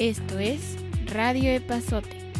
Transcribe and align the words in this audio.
Esto 0.00 0.38
es 0.38 0.76
Radio 1.06 1.50
Epazote, 1.50 2.30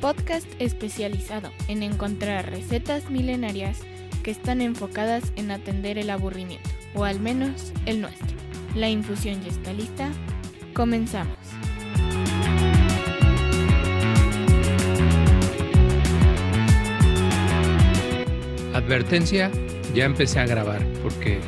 podcast 0.00 0.46
especializado 0.60 1.50
en 1.66 1.82
encontrar 1.82 2.48
recetas 2.48 3.10
milenarias 3.10 3.80
que 4.22 4.30
están 4.30 4.60
enfocadas 4.60 5.32
en 5.34 5.50
atender 5.50 5.98
el 5.98 6.10
aburrimiento, 6.10 6.70
o 6.94 7.02
al 7.02 7.18
menos 7.18 7.72
el 7.86 8.00
nuestro. 8.00 8.36
La 8.76 8.88
infusión 8.88 9.42
ya 9.42 9.48
está 9.48 9.72
lista. 9.72 10.12
Comenzamos. 10.72 11.36
Advertencia, 18.74 19.50
ya 19.92 20.04
empecé 20.04 20.38
a 20.38 20.46
grabar 20.46 20.86
porque 21.02 21.40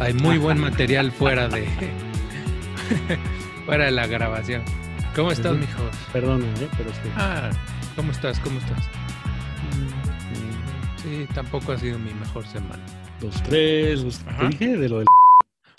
hay 0.00 0.14
muy 0.14 0.36
buen 0.38 0.58
material 0.58 1.12
fuera 1.12 1.46
de 1.46 1.64
fuera 3.68 3.84
de 3.84 3.90
la 3.90 4.06
grabación. 4.06 4.62
¿Cómo 5.14 5.30
estás, 5.30 5.52
Ujú. 5.52 5.60
mijo? 5.60 5.82
Perdón, 6.10 6.42
¿eh? 6.42 6.68
pero 6.78 6.90
que... 6.90 7.10
Ah, 7.16 7.50
¿cómo 7.96 8.12
estás? 8.12 8.40
¿Cómo 8.40 8.58
estás? 8.60 8.82
Sí, 11.02 11.26
tampoco 11.34 11.72
ha 11.72 11.78
sido 11.78 11.98
mi 11.98 12.14
mejor 12.14 12.46
semana. 12.46 12.82
Dos, 13.20 13.42
tres, 13.42 14.02
dos, 14.02 14.22
Ajá. 14.26 14.40
¿Te 14.40 14.48
dije 14.48 14.76
de 14.78 14.88
lo 14.88 14.98
del... 15.00 15.06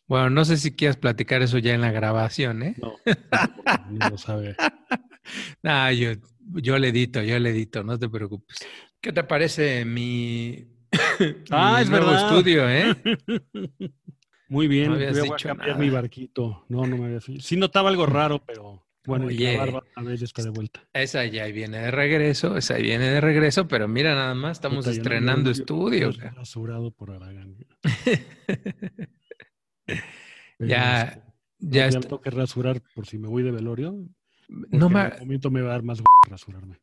Bueno, 0.08 0.30
no 0.30 0.46
sé 0.46 0.58
si 0.58 0.72
quieras 0.72 0.98
platicar 0.98 1.42
eso 1.42 1.58
ya 1.58 1.74
en 1.74 1.82
la 1.82 1.90
grabación, 1.92 2.62
¿eh? 2.62 2.76
No, 2.78 2.94
no 3.92 4.10
lo 4.12 4.18
sabe. 4.20 4.56
Nah, 5.64 5.90
yo, 5.92 6.12
yo 6.54 6.78
le 6.78 6.90
edito, 6.90 7.22
yo 7.24 7.38
le 7.40 7.50
edito, 7.52 7.84
no 7.84 7.98
te 7.98 8.08
preocupes. 8.08 8.58
¿Qué 9.02 9.12
te 9.14 9.24
parece 9.24 9.84
mi, 9.86 10.64
Ah, 11.50 11.80
es 11.82 11.90
nuevo 11.90 12.08
verdad. 12.08 12.38
estudio, 12.38 12.70
eh? 12.70 12.96
Muy 14.50 14.68
bien, 14.68 14.90
No 14.90 14.96
habías 14.96 15.12
voy 15.12 15.20
a 15.20 15.24
dicho 15.24 15.48
cambiar 15.48 15.70
nada. 15.70 15.80
mi 15.80 15.90
barquito. 15.90 16.66
No, 16.70 16.86
no 16.86 16.98
me 16.98 17.06
había 17.06 17.22
fijado. 17.22 17.42
Sí 17.44 17.56
notaba 17.56 17.90
algo 17.90 18.06
raro, 18.08 18.40
pero 18.46 18.84
bueno, 19.06 19.32
y 19.32 19.36
Oye. 19.38 19.54
la 19.54 19.60
barba 19.60 19.84
a 19.96 20.02
veces 20.04 20.24
está 20.24 20.44
de 20.44 20.50
vuelta. 20.50 20.82
Esa 20.94 21.26
ya 21.26 21.46
viene 21.48 21.78
de 21.80 21.92
regreso, 21.92 22.58
esa 22.58 22.76
viene 22.76 23.06
de 23.10 23.22
regreso, 23.22 23.68
pero 23.68 23.88
mira 23.88 24.14
nada 24.16 24.36
más, 24.36 24.58
estamos 24.58 24.86
Puta, 24.86 24.92
estrenando 24.92 25.52
yo- 25.52 25.56
yo- 25.56 25.62
estudio. 25.62 26.10
yo- 26.12 26.30
Rasurado 26.36 26.92
por 26.92 27.12
Aragán. 27.12 27.56
Ya, 30.60 31.04
este, 31.04 31.22
ya 31.60 31.90
ya 31.90 32.00
me 32.00 32.04
tengo 32.06 32.22
que 32.22 32.30
rasurar 32.32 32.82
por 32.94 33.08
si 33.08 33.18
me 33.18 33.28
voy 33.28 33.44
de 33.44 33.52
velorio. 33.52 33.96
No 34.50 34.90
me... 34.90 35.00
En 35.00 35.06
algún 35.06 35.20
momento 35.22 35.52
me 35.52 35.62
va 35.62 35.70
a 35.70 35.72
dar 35.74 35.84
más 35.84 36.02
rasurarme. 36.30 36.80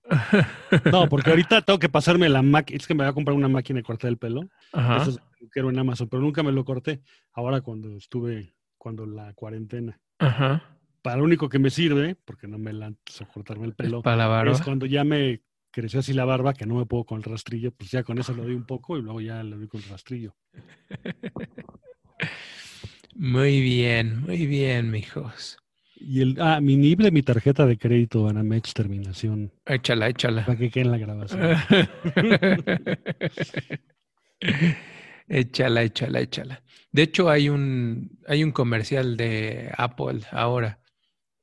No, 0.91 1.09
porque 1.09 1.31
ahorita 1.31 1.63
tengo 1.63 1.79
que 1.79 1.89
pasarme 1.89 2.29
la 2.29 2.41
máquina. 2.43 2.79
Es 2.79 2.87
que 2.87 2.95
me 2.95 3.05
voy 3.05 3.11
a 3.11 3.13
comprar 3.13 3.37
una 3.37 3.49
máquina 3.49 3.79
de 3.79 3.83
cortar 3.83 4.09
el 4.09 4.17
pelo. 4.19 4.49
Ajá. 4.73 5.05
Peluquero 5.39 5.71
en 5.71 5.79
Amazon, 5.79 6.09
pero 6.09 6.23
nunca 6.23 6.43
me 6.43 6.53
lo 6.53 6.65
corté. 6.65 7.01
Ahora 7.33 7.61
cuando 7.61 7.97
estuve, 7.97 8.55
cuando 8.79 9.07
la 9.07 9.33
cuarentena. 9.35 10.01
Ajá. 10.19 10.79
Para 11.03 11.19
lo 11.19 11.25
único 11.25 11.49
que 11.49 11.59
me 11.59 11.71
sirve, 11.71 12.17
porque 12.25 12.49
no 12.49 12.59
me 12.59 12.73
lanzo 12.73 13.27
cortarme 13.33 13.67
el 13.67 13.75
pelo, 13.75 14.03
Para 14.03 14.17
la 14.17 14.27
barba. 14.27 14.53
es 14.53 14.61
cuando 14.63 14.87
ya 14.87 15.05
me 15.05 15.43
creció 15.71 16.01
así 16.01 16.13
la 16.13 16.25
barba, 16.25 16.55
que 16.55 16.67
no 16.67 16.75
me 16.77 16.87
puedo 16.87 17.05
con 17.05 17.19
el 17.19 17.25
rastrillo, 17.25 17.71
pues 17.71 17.91
ya 17.91 18.03
con 18.03 18.19
eso 18.19 18.33
lo 18.35 18.43
doy 18.45 18.55
un 18.55 18.65
poco 18.67 18.97
y 18.99 19.03
luego 19.03 19.21
ya 19.21 19.43
le 19.43 19.57
doy 19.57 19.69
con 19.69 19.81
el 19.83 19.89
rastrillo. 19.89 20.35
Muy 23.19 23.61
bien, 23.63 24.21
muy 24.23 24.47
bien, 24.47 24.91
mijos. 24.91 25.57
Y 25.97 26.21
el, 26.21 26.37
ah, 26.39 26.61
mi 26.61 26.77
NIB 26.77 26.99
de 27.05 27.11
mi 27.11 27.23
tarjeta 27.23 27.65
de 27.65 27.79
crédito, 27.79 28.25
Banamex, 28.25 28.75
terminación, 28.75 29.53
Échala, 29.65 30.09
échala. 30.11 30.45
para 30.45 30.59
que 30.59 30.71
quede 30.71 30.85
en 30.85 30.91
la 30.91 30.99
grabación. 30.99 31.57
échala, 35.29 35.83
échala, 35.83 36.21
échala. 36.21 36.63
De 36.93 37.03
hecho, 37.03 37.29
hay 37.29 37.49
un, 37.49 38.19
hay 38.27 38.43
un 38.43 38.53
comercial 38.53 39.17
de 39.17 39.71
Apple 39.77 40.21
ahora. 40.31 40.81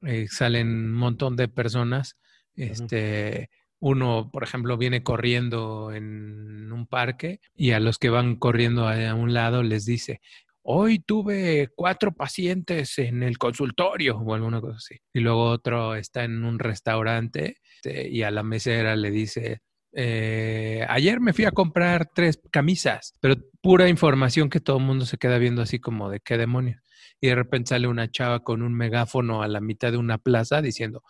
Eh, 0.01 0.27
salen 0.29 0.67
un 0.67 0.93
montón 0.93 1.35
de 1.35 1.47
personas. 1.47 2.17
Este, 2.55 3.49
uno, 3.79 4.29
por 4.31 4.43
ejemplo, 4.43 4.77
viene 4.77 5.03
corriendo 5.03 5.91
en 5.91 6.71
un 6.71 6.87
parque 6.87 7.39
y 7.55 7.71
a 7.71 7.79
los 7.79 7.97
que 7.97 8.09
van 8.09 8.35
corriendo 8.35 8.87
a 8.87 9.13
un 9.13 9.33
lado 9.33 9.63
les 9.63 9.85
dice, 9.85 10.21
hoy 10.63 10.99
tuve 10.99 11.69
cuatro 11.75 12.13
pacientes 12.13 12.97
en 12.97 13.23
el 13.23 13.37
consultorio 13.37 14.17
o 14.17 14.33
alguna 14.33 14.61
cosa 14.61 14.77
así. 14.77 14.95
Y 15.13 15.19
luego 15.19 15.45
otro 15.45 15.95
está 15.95 16.23
en 16.23 16.43
un 16.45 16.59
restaurante 16.59 17.57
este, 17.75 18.07
y 18.09 18.23
a 18.23 18.31
la 18.31 18.43
mesera 18.43 18.95
le 18.95 19.11
dice, 19.11 19.61
eh, 19.95 20.85
ayer 20.89 21.19
me 21.19 21.33
fui 21.33 21.45
a 21.45 21.51
comprar 21.51 22.09
tres 22.13 22.39
camisas, 22.51 23.13
pero 23.21 23.35
pura 23.61 23.87
información 23.89 24.49
que 24.49 24.59
todo 24.59 24.77
el 24.77 24.83
mundo 24.83 25.05
se 25.05 25.17
queda 25.17 25.37
viendo 25.37 25.61
así 25.61 25.79
como 25.79 26.09
de 26.09 26.19
qué 26.19 26.37
demonios. 26.37 26.81
Y 27.21 27.27
de 27.27 27.35
repente 27.35 27.69
sale 27.69 27.87
una 27.87 28.11
chava 28.11 28.41
con 28.41 28.61
un 28.61 28.73
megáfono 28.73 29.43
a 29.43 29.47
la 29.47 29.61
mitad 29.61 29.91
de 29.91 29.97
una 29.97 30.17
plaza 30.17 30.61
diciendo, 30.61 31.03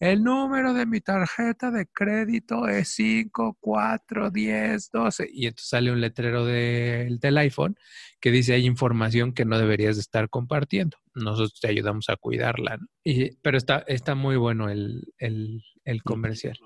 el 0.00 0.24
número 0.24 0.72
de 0.74 0.86
mi 0.86 1.00
tarjeta 1.00 1.70
de 1.70 1.86
crédito 1.86 2.66
es 2.66 2.88
5, 2.88 3.56
4, 3.60 4.30
10, 4.30 4.90
12. 4.90 5.28
Y 5.30 5.46
entonces 5.46 5.68
sale 5.68 5.92
un 5.92 6.00
letrero 6.00 6.44
del- 6.46 7.18
del 7.20 7.38
iPhone 7.38 7.76
que 8.20 8.30
dice 8.32 8.54
hay 8.54 8.66
información 8.66 9.32
que 9.32 9.44
no 9.44 9.58
deberías 9.58 9.96
de 9.96 10.00
estar 10.00 10.28
compartiendo. 10.30 10.96
Nosotros 11.14 11.60
te 11.60 11.68
ayudamos 11.68 12.08
a 12.08 12.16
cuidarla. 12.16 12.78
¿no? 12.78 12.86
Y, 13.04 13.36
pero 13.36 13.56
está, 13.58 13.84
está 13.86 14.14
muy 14.14 14.36
bueno 14.36 14.70
el, 14.70 15.12
el, 15.18 15.62
el 15.84 16.02
comercial. 16.02 16.58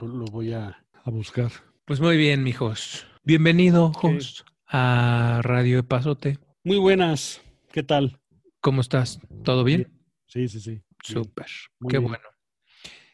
Lo, 0.00 0.06
lo 0.06 0.24
voy 0.26 0.52
a, 0.52 0.84
a 1.04 1.10
buscar. 1.10 1.50
Pues 1.84 2.00
muy 2.00 2.16
bien, 2.16 2.42
mijos. 2.42 3.06
Bienvenido, 3.24 3.92
host, 4.00 4.40
a 4.66 5.40
Radio 5.42 5.78
Epazote. 5.78 6.38
Muy 6.64 6.78
buenas, 6.78 7.40
¿qué 7.72 7.82
tal? 7.82 8.18
¿Cómo 8.60 8.80
estás? 8.80 9.20
¿Todo 9.42 9.64
bien? 9.64 9.90
Sí, 10.26 10.48
sí, 10.48 10.60
sí. 10.60 10.82
Súper. 11.02 11.46
Qué 11.88 11.98
bien. 11.98 12.08
bueno. 12.08 12.24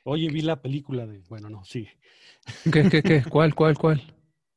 Oye, 0.04 0.28
vi 0.30 0.42
la 0.42 0.60
película 0.60 1.06
de, 1.06 1.20
bueno, 1.28 1.48
no, 1.48 1.64
sí. 1.64 1.88
¿Qué, 2.72 2.88
qué, 2.88 3.02
qué? 3.02 3.22
¿Cuál, 3.28 3.54
cuál, 3.54 3.76
cuál? 3.78 4.02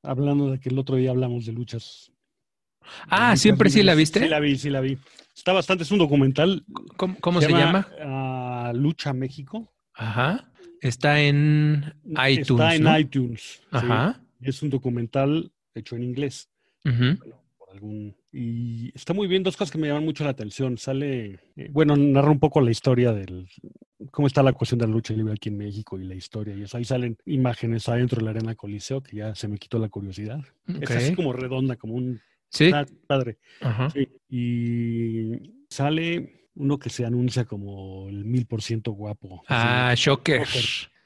Hablando 0.04 0.52
de 0.52 0.60
que 0.60 0.70
el 0.70 0.80
otro 0.80 0.96
día 0.96 1.12
hablamos 1.12 1.46
de 1.46 1.54
luchas. 1.54 2.12
Ah, 3.10 3.32
de 3.32 3.38
¿siempre 3.38 3.70
sí 3.70 3.84
la 3.84 3.94
viste? 3.94 4.22
Sí 4.22 4.28
la 4.28 4.40
vi, 4.40 4.58
sí 4.58 4.70
la 4.70 4.82
vi. 4.82 4.98
Está 5.36 5.54
bastante, 5.54 5.84
es 5.84 5.92
un 5.92 6.00
documental. 6.00 6.66
¿Cómo, 6.98 7.16
cómo 7.20 7.42
se, 7.42 7.52
llama? 7.52 7.88
ah, 8.02 8.72
Lucha 8.74 9.14
México. 9.14 9.72
Ajá. 9.94 10.52
Está 10.82 11.22
en 11.22 11.94
iTunes. 12.28 12.50
Está 12.50 12.76
en 12.76 12.84
¿no? 12.84 13.00
iTunes. 13.00 13.42
sí. 13.42 13.62
Ajá. 13.72 14.22
Es 14.42 14.62
un 14.64 14.70
documental 14.70 15.52
hecho 15.76 15.96
en 15.96 16.04
inglés. 16.04 16.50
Ujú. 16.86 17.18
bueno, 17.18 17.44
por 17.58 17.70
algún... 17.72 18.16
Y 18.32 18.92
está 18.96 19.14
muy 19.14 19.28
bien, 19.28 19.44
dos 19.44 19.58
cosas 19.58 19.72
que 19.72 19.78
me 19.78 19.88
llaman 19.88 20.06
mucho 20.06 20.24
la 20.24 20.30
atención. 20.30 20.78
Sale, 20.78 21.40
eh, 21.56 21.70
bueno, 21.72 21.96
narra 21.98 22.32
un 22.32 22.40
poco 22.40 22.62
la 22.62 22.72
historia 22.72 23.12
del, 23.12 23.48
cómo 24.12 24.28
está 24.28 24.44
la 24.44 24.54
cuestión 24.54 24.80
de 24.80 24.88
la 24.88 24.94
lucha 24.94 25.14
libre 25.14 25.34
aquí 25.34 25.50
en 25.50 25.58
México 25.58 26.00
y 26.00 26.06
la 26.06 26.16
historia. 26.16 26.56
Y 26.56 26.64
eso, 26.64 26.78
ahí 26.78 26.86
salen 26.86 27.18
imágenes 27.26 27.90
adentro 27.90 28.20
de 28.20 28.26
la 28.26 28.32
arena 28.32 28.56
Coliseo, 28.56 29.02
que 29.02 29.18
ya 29.18 29.36
se 29.36 29.48
me 29.48 29.58
quitó 29.58 29.78
la 29.80 29.90
curiosidad. 29.90 30.40
Es 30.80 30.92
así 30.92 31.16
como 31.16 31.34
redonda, 31.34 31.76
como 31.76 31.96
un... 31.96 32.22
Sí. 32.50 32.66
Está 32.66 32.86
padre. 33.06 33.38
Ajá. 33.62 33.90
Sí, 33.90 34.08
Y 34.30 35.54
sale 35.70 36.39
uno 36.60 36.78
que 36.78 36.90
se 36.90 37.06
anuncia 37.06 37.46
como 37.46 38.08
el 38.10 38.26
mil 38.26 38.46
por 38.46 38.62
ciento 38.62 38.92
guapo. 38.92 39.44
Ah, 39.48 39.94
Shocker. 39.96 40.46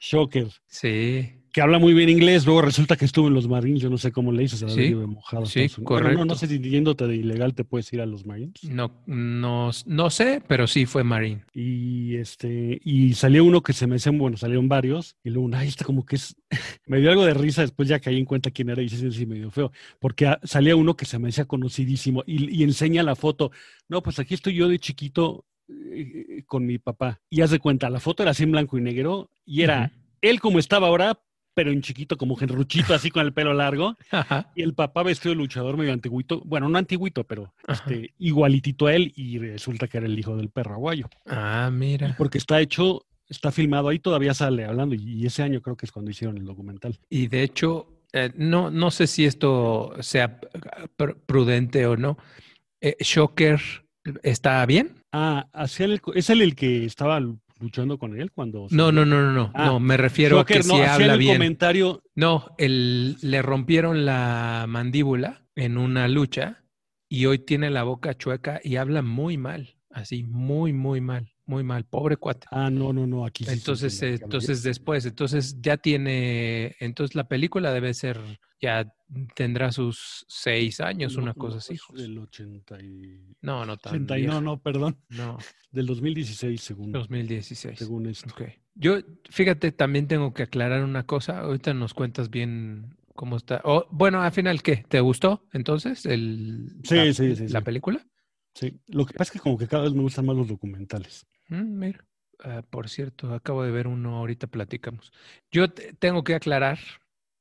Shocker. 0.00 0.48
Sí. 0.66 1.43
Que 1.54 1.62
habla 1.62 1.78
muy 1.78 1.94
bien 1.94 2.08
inglés, 2.08 2.46
luego 2.46 2.62
resulta 2.62 2.96
que 2.96 3.04
estuvo 3.04 3.28
en 3.28 3.34
los 3.34 3.46
Marines, 3.46 3.80
yo 3.80 3.88
no 3.88 3.96
sé 3.96 4.10
cómo 4.10 4.32
le 4.32 4.42
hizo, 4.42 4.56
se 4.56 4.64
la 4.64 4.72
Sí, 4.72 4.88
lleve 4.88 5.06
mojado. 5.06 5.46
sí, 5.46 5.60
Unidos. 5.60 5.78
Bueno, 5.78 6.08
no, 6.08 6.10
no 6.10 6.16
correcto. 6.16 6.34
sé 6.34 6.46
si 6.48 6.58
yéndote 6.58 7.06
de 7.06 7.14
ilegal 7.14 7.54
te 7.54 7.62
puedes 7.62 7.92
ir 7.92 8.00
a 8.00 8.06
los 8.06 8.26
Marines. 8.26 8.64
No, 8.64 8.90
no, 9.06 9.70
no 9.86 10.10
sé, 10.10 10.42
pero 10.48 10.66
sí 10.66 10.84
fue 10.84 11.04
Marín. 11.04 11.44
Y 11.54 12.16
este, 12.16 12.80
y 12.82 13.14
salió 13.14 13.44
uno 13.44 13.62
que 13.62 13.72
se 13.72 13.86
me 13.86 13.94
hacían, 13.94 14.18
bueno, 14.18 14.36
salieron 14.36 14.68
varios, 14.68 15.16
y 15.22 15.30
luego, 15.30 15.48
ay, 15.54 15.68
este 15.68 15.84
como 15.84 16.04
que 16.04 16.16
es, 16.16 16.34
me 16.88 16.98
dio 16.98 17.10
algo 17.10 17.24
de 17.24 17.34
risa, 17.34 17.62
después 17.62 17.88
ya 17.88 18.00
caí 18.00 18.18
en 18.18 18.24
cuenta 18.24 18.50
quién 18.50 18.70
era 18.70 18.82
y 18.82 18.88
sí, 18.88 18.96
sí, 18.96 19.12
sí, 19.12 19.24
me 19.24 19.36
dio 19.36 19.52
feo, 19.52 19.70
porque 20.00 20.34
salía 20.42 20.74
uno 20.74 20.96
que 20.96 21.04
se 21.06 21.20
me 21.20 21.28
hacía 21.28 21.44
conocidísimo 21.44 22.24
y, 22.26 22.52
y 22.52 22.64
enseña 22.64 23.04
la 23.04 23.14
foto, 23.14 23.52
no, 23.88 24.02
pues 24.02 24.18
aquí 24.18 24.34
estoy 24.34 24.54
yo 24.56 24.66
de 24.68 24.80
chiquito 24.80 25.44
eh, 25.68 26.42
con 26.46 26.66
mi 26.66 26.78
papá, 26.78 27.20
y 27.30 27.42
haz 27.42 27.52
de 27.52 27.60
cuenta, 27.60 27.88
la 27.90 28.00
foto 28.00 28.24
era 28.24 28.32
así 28.32 28.42
en 28.42 28.50
blanco 28.50 28.76
y 28.76 28.80
negro, 28.80 29.30
y 29.46 29.62
era 29.62 29.92
él 30.20 30.40
como 30.40 30.58
estaba 30.58 30.88
ahora, 30.88 31.20
pero 31.54 31.70
en 31.70 31.80
chiquito, 31.82 32.16
como 32.16 32.36
genruchito, 32.36 32.94
así 32.94 33.10
con 33.10 33.24
el 33.24 33.32
pelo 33.32 33.54
largo, 33.54 33.96
Ajá. 34.10 34.50
y 34.54 34.62
el 34.62 34.74
papá 34.74 35.02
vestido 35.02 35.30
de 35.34 35.36
luchador 35.40 35.76
medio 35.76 35.92
antiguito, 35.92 36.40
bueno, 36.44 36.68
no 36.68 36.76
antiguito, 36.78 37.24
pero 37.24 37.54
este, 37.68 38.12
igualitito 38.18 38.86
a 38.86 38.94
él, 38.94 39.12
y 39.16 39.38
resulta 39.38 39.86
que 39.88 39.98
era 39.98 40.06
el 40.06 40.18
hijo 40.18 40.36
del 40.36 40.50
perro 40.50 40.74
aguayo. 40.74 41.08
Ah, 41.26 41.70
mira. 41.72 42.14
Porque 42.18 42.38
está 42.38 42.60
hecho, 42.60 43.06
está 43.28 43.52
filmado 43.52 43.88
ahí, 43.88 43.98
todavía 43.98 44.34
sale 44.34 44.64
hablando. 44.64 44.94
Y 44.94 45.24
ese 45.24 45.42
año 45.42 45.62
creo 45.62 45.76
que 45.76 45.86
es 45.86 45.92
cuando 45.92 46.10
hicieron 46.10 46.36
el 46.36 46.44
documental. 46.44 46.98
Y 47.08 47.28
de 47.28 47.42
hecho, 47.42 47.86
eh, 48.12 48.32
no, 48.36 48.70
no 48.70 48.90
sé 48.90 49.06
si 49.06 49.24
esto 49.24 49.94
sea 50.00 50.40
pr- 50.98 51.16
prudente 51.26 51.86
o 51.86 51.96
no. 51.96 52.18
Eh, 52.80 52.96
Shocker 53.00 53.60
está 54.22 54.64
bien? 54.66 54.96
Ah, 55.12 55.46
hacia 55.52 55.86
el, 55.86 56.00
¿es 56.14 56.28
él 56.30 56.42
el 56.42 56.54
que 56.54 56.84
estaba 56.84 57.18
luchando 57.64 57.98
con 57.98 58.20
él 58.20 58.30
cuando... 58.30 58.68
No, 58.70 58.92
no, 58.92 59.04
no, 59.04 59.20
no, 59.20 59.32
no. 59.32 59.50
Ah, 59.54 59.66
no, 59.66 59.80
me 59.80 59.96
refiero 59.96 60.38
a 60.38 60.46
que 60.46 60.60
no, 60.60 60.74
hacía 60.74 60.94
habla 60.94 61.14
el 61.14 61.18
bien. 61.18 61.34
comentario... 61.34 62.02
No, 62.14 62.54
el, 62.58 63.16
le 63.20 63.42
rompieron 63.42 64.04
la 64.04 64.66
mandíbula 64.68 65.46
en 65.56 65.76
una 65.76 66.06
lucha 66.06 66.62
y 67.08 67.26
hoy 67.26 67.38
tiene 67.38 67.70
la 67.70 67.82
boca 67.82 68.14
chueca 68.14 68.60
y 68.62 68.76
habla 68.76 69.02
muy 69.02 69.36
mal, 69.36 69.76
así, 69.90 70.22
muy, 70.22 70.72
muy 70.72 71.00
mal. 71.00 71.32
muy 71.46 71.62
mal, 71.64 71.84
pobre 71.84 72.16
cuate. 72.16 72.46
Ah, 72.50 72.70
no, 72.70 72.92
no, 72.92 73.06
no, 73.06 73.26
aquí 73.26 73.44
sí. 73.44 73.52
Entonces, 73.52 74.00
entonces 74.02 74.62
después, 74.62 75.04
entonces 75.06 75.60
ya 75.60 75.76
tiene, 75.76 76.74
entonces 76.80 77.14
la 77.14 77.28
película 77.28 77.72
debe 77.72 77.92
ser, 77.94 78.18
ya 78.60 78.86
tendrá 79.34 79.72
sus 79.72 80.24
seis 80.28 80.80
años, 80.80 81.16
una 81.16 81.34
cosa 81.34 81.58
así. 81.58 81.76
Del 81.92 82.18
80 82.18 82.80
y... 82.82 83.34
No, 83.42 83.64
no 83.64 83.76
tan 83.76 83.94
80 83.94 84.18
y 84.18 84.26
no, 84.26 84.40
no, 84.40 84.58
perdón. 84.60 84.96
No. 85.08 85.38
Del 85.70 85.86
2016, 85.86 86.60
según. 86.60 86.92
2016. 86.92 87.78
Según 87.78 88.06
esto. 88.06 88.30
Ok. 88.32 88.42
Yo, 88.74 88.98
fíjate, 89.30 89.72
también 89.72 90.06
tengo 90.08 90.32
que 90.34 90.44
aclarar 90.44 90.82
una 90.84 91.04
cosa. 91.06 91.40
Ahorita 91.40 91.74
nos 91.74 91.94
cuentas 91.94 92.30
bien 92.30 92.96
cómo 93.14 93.36
está. 93.36 93.60
Oh, 93.64 93.86
bueno, 93.90 94.20
al 94.22 94.32
final, 94.32 94.62
¿qué? 94.62 94.84
¿Te 94.88 95.00
gustó 95.00 95.46
entonces 95.52 96.04
el, 96.06 96.76
Sí, 96.84 96.94
la, 96.96 97.12
sí, 97.12 97.36
sí, 97.36 97.48
la 97.48 97.60
sí. 97.60 97.64
película? 97.64 98.04
Sí. 98.54 98.80
Lo 98.88 99.04
que 99.06 99.14
pasa 99.14 99.28
es 99.28 99.32
que 99.32 99.38
como 99.40 99.58
que 99.58 99.66
cada 99.68 99.84
vez 99.84 99.92
me 99.94 100.02
gustan 100.02 100.26
más 100.26 100.36
los 100.36 100.48
documentales. 100.48 101.26
Mm, 101.48 101.78
mira, 101.78 102.04
ah, 102.44 102.62
por 102.68 102.88
cierto, 102.88 103.32
acabo 103.34 103.62
de 103.64 103.70
ver 103.70 103.86
uno, 103.86 104.16
ahorita 104.16 104.46
platicamos. 104.46 105.12
Yo 105.52 105.70
te- 105.70 105.92
tengo 105.94 106.22
que 106.24 106.34
aclarar, 106.34 106.78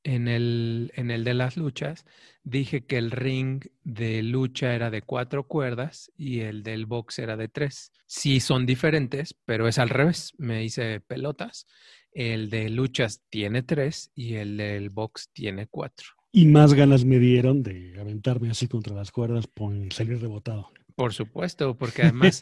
en 0.04 0.28
el, 0.28 0.92
en 0.96 1.12
el 1.12 1.24
de 1.24 1.34
las 1.34 1.58
luchas, 1.58 2.06
dije 2.44 2.86
que 2.86 2.98
el 2.98 3.12
ring 3.12 3.64
de 3.84 4.22
lucha 4.24 4.76
era 4.76 4.90
de 4.90 5.02
cuatro 5.02 5.48
cuerdas 5.48 6.12
y 6.18 6.42
el 6.42 6.64
del 6.64 6.86
box 6.86 7.20
era 7.20 7.38
de 7.38 7.48
tres. 7.48 7.92
Sí 8.06 8.40
son 8.40 8.66
diferentes, 8.66 9.36
pero 9.46 9.68
es 9.68 9.80
al 9.80 9.90
revés. 9.90 10.34
Me 10.38 10.64
hice 10.64 11.00
pelotas. 11.00 11.68
El 12.12 12.50
de 12.50 12.70
luchas 12.70 13.24
tiene 13.30 13.64
tres 13.64 14.12
y 14.14 14.36
el 14.36 14.58
del 14.58 14.90
box 14.90 15.30
tiene 15.34 15.68
cuatro. 15.68 16.08
Y 16.32 16.48
más 16.48 16.74
ganas 16.74 17.06
me 17.06 17.20
dieron 17.20 17.64
de 17.64 18.00
aventarme 18.00 18.50
así 18.50 18.68
contra 18.68 18.96
las 18.96 19.12
cuerdas 19.12 19.48
por 19.48 19.74
salir 19.94 20.20
rebotado. 20.20 20.72
Por 20.96 21.14
supuesto, 21.14 21.76
porque 21.78 22.04
además 22.04 22.42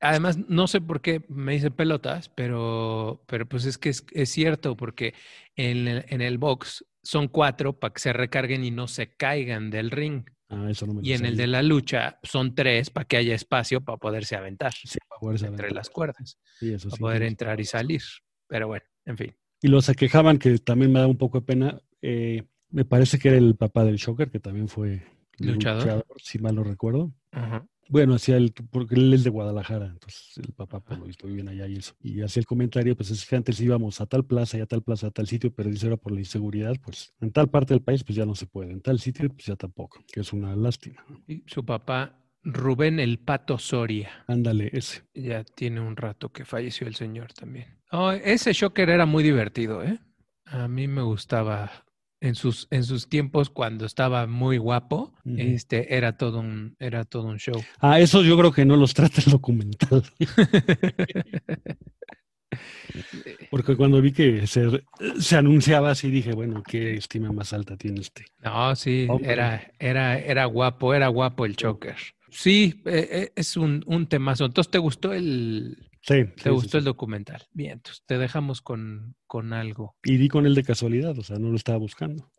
Además, 0.00 0.38
no 0.48 0.66
sé 0.66 0.80
por 0.80 1.02
qué 1.02 1.24
me 1.28 1.54
hice 1.54 1.70
pelotas, 1.70 2.30
pero, 2.30 3.22
pero 3.26 3.46
pues 3.46 3.66
es 3.66 3.76
que 3.76 3.90
es, 3.90 4.04
es 4.12 4.30
cierto, 4.30 4.76
porque 4.76 5.14
en 5.56 5.88
el, 5.88 6.04
en 6.08 6.22
el 6.22 6.38
box 6.38 6.86
son 7.02 7.28
cuatro 7.28 7.78
para 7.78 7.92
que 7.92 8.00
se 8.00 8.12
recarguen 8.12 8.64
y 8.64 8.70
no 8.70 8.88
se 8.88 9.14
caigan 9.14 9.70
del 9.70 9.90
ring. 9.90 10.24
ah, 10.48 10.68
eso 10.70 10.86
no 10.86 10.94
me 10.94 11.02
Y 11.02 11.12
en 11.12 11.26
el 11.26 11.36
de 11.36 11.46
la 11.46 11.62
lucha 11.62 12.18
son 12.22 12.54
tres 12.54 12.88
para 12.90 13.04
que 13.06 13.18
haya 13.18 13.34
espacio 13.34 13.82
para 13.82 13.98
poderse 13.98 14.36
aventar 14.36 14.72
Sí, 14.72 14.98
para 15.06 15.20
poderse 15.20 15.46
entre 15.46 15.66
aventar. 15.66 15.76
las 15.76 15.90
cuerdas, 15.90 16.38
Sí, 16.58 16.72
eso 16.72 16.88
para 16.88 16.96
sí, 16.96 17.02
poder 17.02 17.22
entrar 17.24 17.60
y 17.60 17.64
salir. 17.64 18.02
Pero 18.46 18.68
bueno, 18.68 18.84
en 19.04 19.16
fin. 19.18 19.36
Y 19.62 19.68
los 19.68 19.84
se 19.84 19.94
quejaban 19.94 20.38
que 20.38 20.58
también 20.58 20.92
me 20.92 21.00
da 21.00 21.06
un 21.06 21.18
poco 21.18 21.40
de 21.40 21.46
pena. 21.46 21.80
eh, 22.00 22.44
me 22.70 22.84
parece 22.84 23.18
que 23.18 23.28
era 23.28 23.36
el 23.38 23.56
papá 23.56 23.84
del 23.84 23.96
Shocker, 23.96 24.30
que 24.30 24.38
también 24.40 24.68
fue 24.68 25.02
Luchador. 25.38 26.04
si 26.22 26.38
mal 26.38 26.54
no 26.54 26.62
recuerdo. 26.64 27.12
Ajá. 27.32 27.66
Bueno, 27.90 28.14
hacía 28.14 28.36
el, 28.36 28.52
porque 28.70 28.94
él 28.94 29.12
es 29.12 29.24
de 29.24 29.30
Guadalajara, 29.30 29.86
entonces 29.86 30.38
el 30.38 30.52
papá 30.52 30.78
por 30.78 30.96
lo 30.96 31.06
visto 31.06 31.26
vive 31.26 31.48
allá 31.50 31.66
y 31.66 31.76
eso. 31.76 31.92
Y 32.00 32.22
hacía 32.22 32.40
el 32.40 32.46
comentario, 32.46 32.96
pues 32.96 33.10
es 33.10 33.26
que 33.26 33.34
antes 33.34 33.60
íbamos 33.60 34.00
a 34.00 34.06
tal 34.06 34.24
plaza 34.24 34.58
y 34.58 34.60
a 34.60 34.66
tal 34.66 34.82
plaza, 34.82 35.08
a 35.08 35.10
tal 35.10 35.26
sitio, 35.26 35.52
pero 35.52 35.68
dice 35.68 35.86
ahora 35.86 35.96
por 35.96 36.12
la 36.12 36.20
inseguridad, 36.20 36.76
pues 36.80 37.12
en 37.20 37.32
tal 37.32 37.50
parte 37.50 37.74
del 37.74 37.82
país 37.82 38.04
pues 38.04 38.14
ya 38.14 38.24
no 38.24 38.36
se 38.36 38.46
puede, 38.46 38.70
en 38.70 38.80
tal 38.80 39.00
sitio 39.00 39.28
pues 39.28 39.46
ya 39.46 39.56
tampoco, 39.56 40.04
que 40.12 40.20
es 40.20 40.32
una 40.32 40.54
lástima. 40.54 41.04
Y 41.26 41.42
su 41.48 41.64
papá, 41.64 42.16
Rubén 42.44 43.00
el 43.00 43.18
Pato 43.18 43.58
Soria. 43.58 44.24
Ándale, 44.28 44.70
ese. 44.72 45.02
Ya 45.12 45.42
tiene 45.42 45.80
un 45.80 45.96
rato 45.96 46.30
que 46.30 46.44
falleció 46.44 46.86
el 46.86 46.94
señor 46.94 47.32
también. 47.32 47.80
Oh, 47.90 48.12
ese 48.12 48.52
Shocker 48.52 48.88
era 48.88 49.04
muy 49.04 49.24
divertido, 49.24 49.82
¿eh? 49.82 49.98
A 50.44 50.68
mí 50.68 50.86
me 50.86 51.02
gustaba 51.02 51.84
en 52.20 52.34
sus, 52.34 52.68
en 52.70 52.84
sus 52.84 53.08
tiempos 53.08 53.50
cuando 53.50 53.86
estaba 53.86 54.26
muy 54.26 54.58
guapo. 54.58 55.14
Este 55.24 55.96
era 55.96 56.16
todo 56.16 56.40
un, 56.40 56.76
era 56.78 57.04
todo 57.04 57.24
un 57.24 57.38
show. 57.38 57.60
Ah, 57.78 58.00
eso 58.00 58.22
yo 58.22 58.36
creo 58.38 58.52
que 58.52 58.64
no 58.64 58.76
los 58.76 58.94
trata 58.94 59.20
el 59.24 59.32
documental, 59.32 60.02
porque 63.50 63.76
cuando 63.76 64.02
vi 64.02 64.12
que 64.12 64.46
se, 64.46 64.82
se 65.18 65.36
anunciaba 65.36 65.90
así 65.90 66.10
dije, 66.10 66.32
bueno, 66.32 66.62
qué 66.62 66.94
estima 66.94 67.32
más 67.32 67.52
alta 67.52 67.76
tiene 67.76 68.00
este. 68.00 68.24
No, 68.42 68.74
sí, 68.76 69.06
Hombre. 69.08 69.32
era, 69.32 69.72
era, 69.78 70.18
era 70.18 70.44
guapo, 70.44 70.94
era 70.94 71.08
guapo 71.08 71.46
el 71.46 71.56
Shocker. 71.56 71.96
Sí, 72.30 72.80
eh, 72.86 73.08
eh, 73.10 73.32
es 73.34 73.56
un, 73.56 73.82
un 73.86 74.06
temazo. 74.06 74.44
Entonces, 74.44 74.70
¿te 74.70 74.78
gustó 74.78 75.12
el, 75.12 75.89
Sí, 76.02 76.24
te 76.36 76.44
sí, 76.44 76.48
gustó 76.50 76.70
sí. 76.72 76.76
el 76.78 76.84
documental? 76.84 77.42
Bien, 77.52 77.72
entonces 77.72 78.02
te 78.06 78.16
dejamos 78.18 78.62
con, 78.62 79.14
con 79.26 79.52
algo. 79.52 79.96
Y 80.04 80.16
di 80.16 80.28
con 80.28 80.46
él 80.46 80.54
de 80.54 80.62
casualidad, 80.64 81.18
o 81.18 81.22
sea, 81.22 81.38
no 81.38 81.50
lo 81.50 81.56
estaba 81.56 81.78
buscando. 81.78 82.30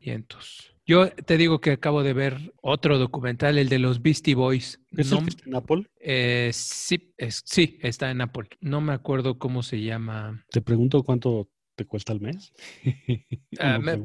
Y 0.00 0.10
entonces, 0.10 0.72
yo 0.84 1.08
te 1.10 1.36
digo 1.36 1.60
que 1.60 1.72
acabo 1.72 2.02
de 2.02 2.12
ver 2.12 2.52
otro 2.62 2.98
documental, 2.98 3.56
el 3.58 3.68
de 3.70 3.78
los 3.78 4.02
Beastie 4.02 4.34
Boys. 4.34 4.80
¿Es 4.96 5.10
No- 5.10 5.18
el 5.18 5.24
que 5.24 5.30
está 5.30 5.44
en 5.46 5.54
Apple? 5.56 5.86
eh, 6.00 6.50
sí, 6.52 7.14
es- 7.16 7.42
sí, 7.44 7.78
está 7.82 8.10
en 8.10 8.20
Apple. 8.20 8.48
No 8.60 8.80
me 8.80 8.92
acuerdo 8.92 9.38
cómo 9.38 9.62
se 9.62 9.80
llama. 9.80 10.44
Te 10.50 10.60
pregunto 10.60 11.02
cuánto 11.02 11.48
te 11.74 11.84
cuesta 11.86 12.12
al 12.12 12.20
mes. 12.20 12.52
¿O 12.84 12.84
Ah, 13.60 13.78
me, 13.78 13.98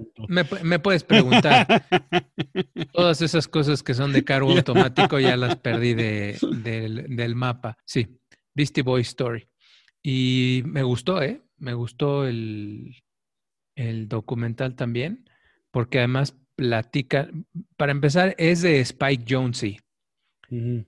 me 0.64 0.80
puedes 0.80 1.04
preguntar. 1.04 1.68
Todas 2.94 3.22
esas 3.22 3.48
cosas 3.48 3.84
que 3.84 3.94
son 3.94 4.12
de 4.14 4.24
cargo 4.24 4.52
automático 4.58 5.20
ya 5.20 5.38
las 5.38 5.58
perdí 5.58 5.94
de- 5.94 6.38
del, 6.64 7.16
del 7.16 7.36
mapa. 7.36 7.78
Sí, 7.86 8.18
Beastie 8.54 8.84
Boy 8.84 9.02
Story. 9.02 9.48
Y 10.04 10.64
me 10.66 10.84
gustó, 10.84 11.22
¿eh? 11.22 11.42
Me 11.58 11.74
gustó 11.74 12.26
el, 12.26 12.96
el 13.76 14.08
documental 14.08 14.76
también, 14.76 15.30
porque 15.72 16.00
además 16.00 16.36
platica, 16.56 17.30
para 17.78 17.92
empezar, 17.92 18.36
es 18.38 18.62
de 18.62 18.80
Spike 18.80 19.26
Jonze, 19.28 19.80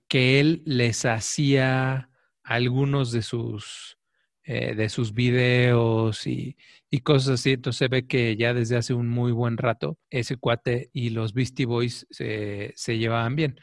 que 0.08 0.40
él 0.40 0.62
les 0.66 1.06
hacía 1.06 2.10
algunos 2.44 3.12
de 3.12 3.22
sus, 3.22 3.98
eh, 4.44 4.76
de 4.76 4.90
sus 4.90 5.14
videos 5.14 6.28
y, 6.28 6.58
y 6.90 7.00
cosas 7.00 7.40
así. 7.40 7.52
Entonces 7.52 7.78
se 7.78 7.88
ve 7.88 8.06
que 8.06 8.36
ya 8.36 8.54
desde 8.54 8.76
hace 8.78 8.94
un 8.94 9.10
muy 9.10 9.32
buen 9.32 9.58
rato 9.58 9.98
ese 10.10 10.36
cuate 10.38 10.90
y 10.94 11.12
los 11.12 11.34
Beastie 11.34 11.66
Boys 11.66 12.06
se, 12.10 12.74
se 12.76 12.98
llevaban 12.98 13.36
bien. 13.36 13.56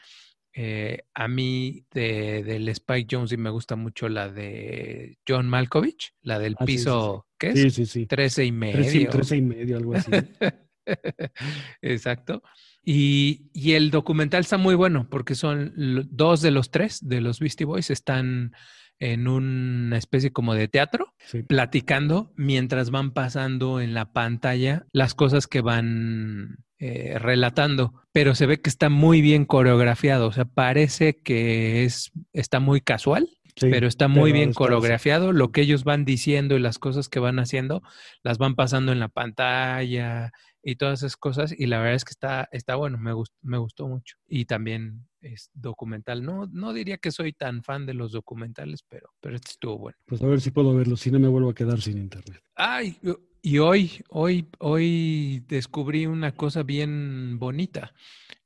Eh, 0.53 1.03
a 1.13 1.27
mí 1.29 1.85
de, 1.93 2.43
del 2.43 2.67
Spike 2.69 3.07
Jones 3.09 3.37
me 3.37 3.49
gusta 3.49 3.75
mucho 3.75 4.09
la 4.09 4.29
de 4.29 5.17
John 5.27 5.47
Malkovich, 5.47 6.13
la 6.21 6.39
del 6.39 6.55
Ah, 6.59 6.65
sí, 6.65 6.73
sí, 6.73 6.77
piso, 6.77 7.27
¿qué 7.37 7.49
es? 7.49 7.61
Sí, 7.61 7.69
sí, 7.71 7.85
sí. 7.85 8.05
13 8.05 8.05
y 8.05 8.07
Trece 8.07 8.45
y, 8.45 8.51
medio. 8.51 9.09
trece 9.09 9.37
y 9.37 9.41
medio, 9.41 9.77
algo 9.77 9.95
así. 9.95 10.11
Exacto. 11.81 12.43
Y, 12.83 13.49
y 13.53 13.73
el 13.73 13.91
documental 13.91 14.41
está 14.41 14.57
muy 14.57 14.75
bueno 14.75 15.07
porque 15.09 15.35
son 15.35 15.73
dos 16.09 16.41
de 16.41 16.51
los 16.51 16.71
tres 16.71 16.99
de 17.07 17.21
los 17.21 17.39
Beastie 17.39 17.65
Boys 17.65 17.89
están 17.89 18.53
en 19.01 19.27
una 19.27 19.97
especie 19.97 20.31
como 20.31 20.53
de 20.53 20.67
teatro 20.69 21.13
Sí. 21.25 21.43
platicando 21.43 22.31
mientras 22.37 22.89
van 22.91 23.11
pasando 23.11 23.81
en 23.81 23.93
la 23.93 24.13
pantalla 24.13 24.85
las 24.93 25.13
cosas 25.13 25.47
que 25.47 25.61
van 25.61 26.57
eh, 26.79 27.19
relatando, 27.19 27.93
pero 28.11 28.33
se 28.35 28.45
ve 28.45 28.59
que 28.61 28.69
está 28.69 28.89
muy 28.89 29.21
bien 29.21 29.45
coreografiado, 29.45 30.27
o 30.27 30.31
sea, 30.31 30.45
parece 30.45 31.17
que 31.21 31.83
es, 31.83 32.11
está 32.33 32.59
muy 32.59 32.79
casual, 32.81 33.27
Sí, 33.57 33.67
pero 33.69 33.85
está 33.87 34.07
muy 34.07 34.31
bien 34.31 34.53
coreografiado. 34.53 35.33
Lo 35.33 35.51
que 35.51 35.59
ellos 35.61 35.83
van 35.83 36.05
diciendo 36.05 36.55
y 36.55 36.59
las 36.61 36.79
cosas 36.79 37.09
que 37.09 37.19
van 37.19 37.37
haciendo, 37.37 37.83
las 38.23 38.37
van 38.37 38.55
pasando 38.55 38.93
en 38.93 38.99
la 39.01 39.09
pantalla 39.09 40.31
y 40.63 40.77
todas 40.77 40.99
esas 41.03 41.17
cosas. 41.17 41.53
Y 41.55 41.65
la 41.67 41.79
verdad 41.79 41.95
es 41.95 42.05
que 42.05 42.11
está, 42.11 42.47
está 42.53 42.75
bueno, 42.75 42.97
me, 42.97 43.11
gust- 43.13 43.33
me 43.41 43.57
gustó 43.57 43.89
mucho. 43.89 44.15
Y 44.25 44.45
también 44.45 45.05
es 45.21 45.49
documental. 45.53 46.23
No, 46.23 46.47
no 46.51 46.73
diría 46.73 46.97
que 46.97 47.11
soy 47.11 47.33
tan 47.33 47.63
fan 47.63 47.85
de 47.85 47.93
los 47.93 48.11
documentales, 48.11 48.83
pero, 48.87 49.09
pero 49.19 49.35
este 49.35 49.51
estuvo 49.51 49.77
bueno. 49.77 49.97
Pues 50.05 50.21
a 50.21 50.27
ver 50.27 50.41
si 50.41 50.51
puedo 50.51 50.73
verlo, 50.75 50.97
si 50.97 51.11
no 51.11 51.19
me 51.19 51.27
vuelvo 51.27 51.49
a 51.51 51.55
quedar 51.55 51.81
sin 51.81 51.97
internet. 51.97 52.41
Ay, 52.55 52.97
y 53.41 53.57
hoy, 53.59 53.91
hoy, 54.09 54.47
hoy 54.59 55.43
descubrí 55.47 56.05
una 56.05 56.33
cosa 56.33 56.63
bien 56.63 57.37
bonita. 57.39 57.93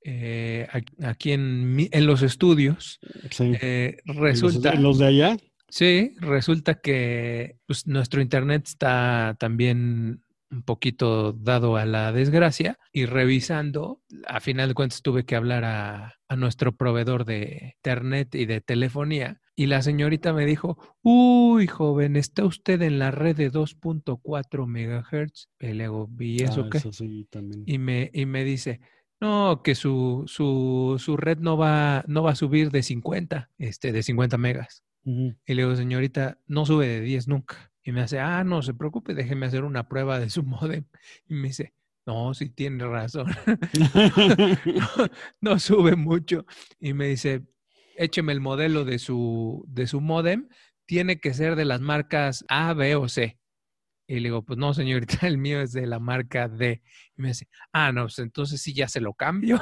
Eh, 0.07 0.67
aquí 1.03 1.31
en, 1.31 1.87
en 1.91 2.05
los 2.05 2.21
estudios, 2.21 2.99
Sí. 3.31 3.53
eh, 3.61 3.97
¿En 4.05 4.15
los- 4.15 4.17
resulta... 4.23 4.71
en 4.73 4.83
los 4.83 4.99
de 4.99 5.05
allá? 5.07 5.37
Sí, 5.67 6.13
resulta 6.19 6.75
que 6.75 7.57
pues, 7.65 7.87
nuestro 7.87 8.21
internet 8.21 8.67
está 8.67 9.35
también 9.39 10.21
un 10.51 10.63
poquito 10.63 11.33
dado 11.33 11.77
a 11.77 11.85
la 11.85 12.11
desgracia 12.11 12.77
y 12.91 13.05
revisando, 13.05 14.01
a 14.27 14.39
final 14.39 14.69
de 14.69 14.75
cuentas 14.75 15.01
tuve 15.01 15.25
que 15.25 15.35
hablar 15.35 15.65
a, 15.65 16.15
a 16.27 16.35
nuestro 16.35 16.75
proveedor 16.75 17.25
de 17.25 17.73
internet 17.77 18.35
y 18.35 18.45
de 18.45 18.61
telefonía 18.61 19.41
y 19.57 19.67
la 19.67 19.81
señorita 19.81 20.33
me 20.33 20.45
dijo, 20.45 20.77
uy, 21.01 21.65
joven, 21.67 22.17
está 22.17 22.43
usted 22.43 22.81
en 22.81 22.99
la 22.99 23.11
red 23.11 23.37
de 23.37 23.49
2.4 23.49 24.67
megahertz. 24.67 25.47
Y 25.59 25.67
le 25.67 25.85
digo, 25.85 26.09
¿y 26.19 26.43
eso 26.43 26.63
Ah, 26.65 26.69
qué? 26.69 26.77
Eso 26.79 26.91
sí, 26.91 27.25
también. 27.31 27.63
y 27.65 27.77
me, 27.77 28.11
y 28.13 28.25
me 28.25 28.43
dice, 28.43 28.81
no, 29.21 29.61
que 29.63 29.73
su, 29.75 30.23
su, 30.27 30.97
su 30.99 31.15
red 31.15 31.37
no 31.37 31.55
va, 31.55 32.03
no 32.07 32.21
va 32.21 32.31
a 32.31 32.35
subir 32.35 32.69
de 32.69 32.83
50, 32.83 33.49
este, 33.57 33.93
de 33.93 34.03
50 34.03 34.37
megas. 34.37 34.83
Y 35.05 35.53
le 35.53 35.61
digo, 35.61 35.75
señorita, 35.75 36.39
no 36.47 36.65
sube 36.65 36.87
de 36.87 37.01
10 37.01 37.27
nunca. 37.29 37.71
Y 37.87 37.91
me 37.91 38.01
hace, 38.01 38.19
ah, 38.19 38.43
no 38.43 38.63
se 38.63 38.73
preocupe, 38.73 39.13
déjeme 39.13 39.45
hacer 39.45 39.63
una 39.63 39.87
prueba 39.87 40.19
de 40.19 40.29
su 40.31 40.43
modem. 40.43 40.85
Y 41.27 41.35
me 41.35 41.49
dice, 41.49 41.73
no, 42.05 42.33
sí 42.33 42.49
tiene 42.49 42.85
razón, 42.85 43.27
no, 44.65 45.09
no 45.39 45.59
sube 45.59 45.95
mucho. 45.95 46.45
Y 46.79 46.93
me 46.93 47.07
dice, 47.07 47.45
écheme 47.95 48.33
el 48.33 48.41
modelo 48.41 48.85
de 48.85 48.99
su, 48.99 49.63
de 49.67 49.87
su 49.87 50.01
modem, 50.01 50.49
tiene 50.87 51.19
que 51.19 51.33
ser 51.33 51.55
de 51.55 51.65
las 51.65 51.79
marcas 51.79 52.43
A, 52.49 52.73
B 52.73 52.95
o 52.95 53.07
C. 53.07 53.39
Y 54.07 54.15
le 54.15 54.29
digo, 54.29 54.43
pues 54.43 54.57
no, 54.57 54.73
señorita, 54.73 55.27
el 55.27 55.37
mío 55.37 55.61
es 55.61 55.71
de 55.71 55.85
la 55.85 55.99
marca 55.99 56.47
D. 56.47 56.81
Y 57.17 57.21
me 57.21 57.29
dice, 57.29 57.47
ah, 57.71 57.91
no, 57.91 58.03
pues 58.03 58.19
entonces 58.19 58.61
sí 58.61 58.73
ya 58.73 58.87
se 58.87 58.99
lo 58.99 59.13
cambio. 59.13 59.61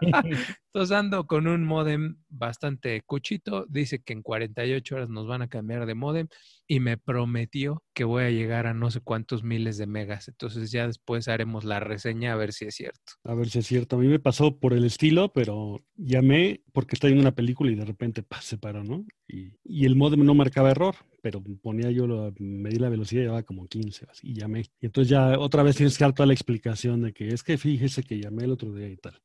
Entonces 0.00 0.96
ando 0.96 1.26
con 1.26 1.46
un 1.46 1.64
modem 1.64 2.16
bastante 2.28 3.00
cuchito. 3.02 3.66
Dice 3.68 4.00
que 4.02 4.12
en 4.12 4.22
48 4.22 4.94
horas 4.94 5.08
nos 5.08 5.26
van 5.26 5.42
a 5.42 5.48
cambiar 5.48 5.86
de 5.86 5.94
modem 5.94 6.28
y 6.70 6.80
me 6.80 6.98
prometió 6.98 7.82
que 7.94 8.04
voy 8.04 8.24
a 8.24 8.30
llegar 8.30 8.66
a 8.66 8.74
no 8.74 8.90
sé 8.90 9.00
cuántos 9.00 9.42
miles 9.42 9.78
de 9.78 9.86
megas. 9.86 10.28
Entonces 10.28 10.70
ya 10.70 10.86
después 10.86 11.26
haremos 11.26 11.64
la 11.64 11.80
reseña 11.80 12.32
a 12.32 12.36
ver 12.36 12.52
si 12.52 12.66
es 12.66 12.74
cierto. 12.74 13.14
A 13.24 13.34
ver 13.34 13.48
si 13.48 13.60
es 13.60 13.66
cierto. 13.66 13.96
A 13.96 13.98
mí 13.98 14.06
me 14.06 14.18
pasó 14.18 14.58
por 14.58 14.74
el 14.74 14.84
estilo, 14.84 15.32
pero 15.32 15.80
llamé 15.96 16.62
porque 16.72 16.94
estaba 16.94 17.10
en 17.10 17.20
una 17.20 17.34
película 17.34 17.70
y 17.70 17.74
de 17.74 17.86
repente 17.86 18.22
se 18.42 18.58
paró, 18.58 18.84
¿no? 18.84 19.06
Y, 19.26 19.54
y, 19.64 19.86
el 19.86 19.96
modem 19.96 20.24
no 20.24 20.34
marcaba 20.34 20.70
error, 20.70 20.94
pero 21.22 21.42
ponía 21.62 21.90
yo, 21.90 22.06
lo, 22.06 22.32
medí 22.38 22.76
la 22.76 22.90
velocidad 22.90 23.22
y 23.22 23.24
llevaba 23.24 23.42
como 23.42 23.66
15 23.66 24.06
así, 24.10 24.28
y 24.28 24.34
llamé. 24.34 24.66
Y 24.80 24.86
entonces 24.86 25.10
ya 25.10 25.38
otra 25.38 25.62
vez 25.62 25.76
tienes 25.76 25.96
que 25.96 26.04
dar 26.04 26.14
toda 26.14 26.26
la 26.26 26.34
explicación 26.34 27.02
de 27.02 27.12
que 27.12 27.28
es 27.28 27.42
que 27.42 27.58
fíjese 27.58 28.02
que 28.02 28.20
llamé 28.20 28.44
el 28.44 28.52
otro 28.52 28.74
día 28.74 28.88
y 28.88 28.96
tal. 28.96 29.20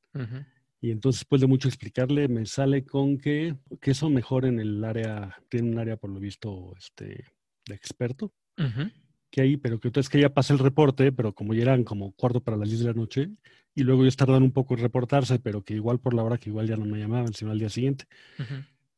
Y 0.83 0.91
entonces, 0.91 1.21
después 1.21 1.39
de 1.39 1.47
mucho 1.47 1.69
explicarle, 1.69 2.27
me 2.27 2.45
sale 2.45 2.83
con 2.83 3.17
que, 3.17 3.55
que 3.79 3.91
eso 3.91 4.09
mejor 4.09 4.43
en 4.43 4.59
el 4.59 4.83
área, 4.83 5.33
tiene 5.47 5.69
un 5.69 5.79
área 5.79 5.95
por 5.95 6.09
lo 6.09 6.19
visto 6.19 6.73
este, 6.77 7.23
de 7.65 7.73
experto, 7.73 8.33
que 9.31 9.41
ahí, 9.41 9.55
pero 9.55 9.79
que 9.79 9.87
entonces 9.87 10.09
que 10.09 10.19
ya 10.19 10.33
pasa 10.33 10.51
el 10.51 10.59
reporte, 10.59 11.13
pero 11.13 11.33
como 11.33 11.53
ya 11.53 11.61
eran 11.61 11.85
como 11.85 12.11
cuarto 12.11 12.43
para 12.43 12.57
las 12.57 12.67
10 12.67 12.81
de 12.81 12.87
la 12.87 12.93
noche, 12.93 13.29
y 13.73 13.83
luego 13.83 14.01
ellos 14.01 14.17
tardan 14.17 14.43
un 14.43 14.51
poco 14.51 14.73
en 14.73 14.81
reportarse, 14.81 15.39
pero 15.39 15.63
que 15.63 15.73
igual 15.73 16.01
por 16.01 16.13
la 16.13 16.23
hora 16.23 16.37
que 16.37 16.49
igual 16.49 16.67
ya 16.67 16.75
no 16.75 16.83
me 16.83 16.99
llamaban, 16.99 17.33
sino 17.33 17.51
al 17.51 17.59
día 17.59 17.69
siguiente 17.69 18.03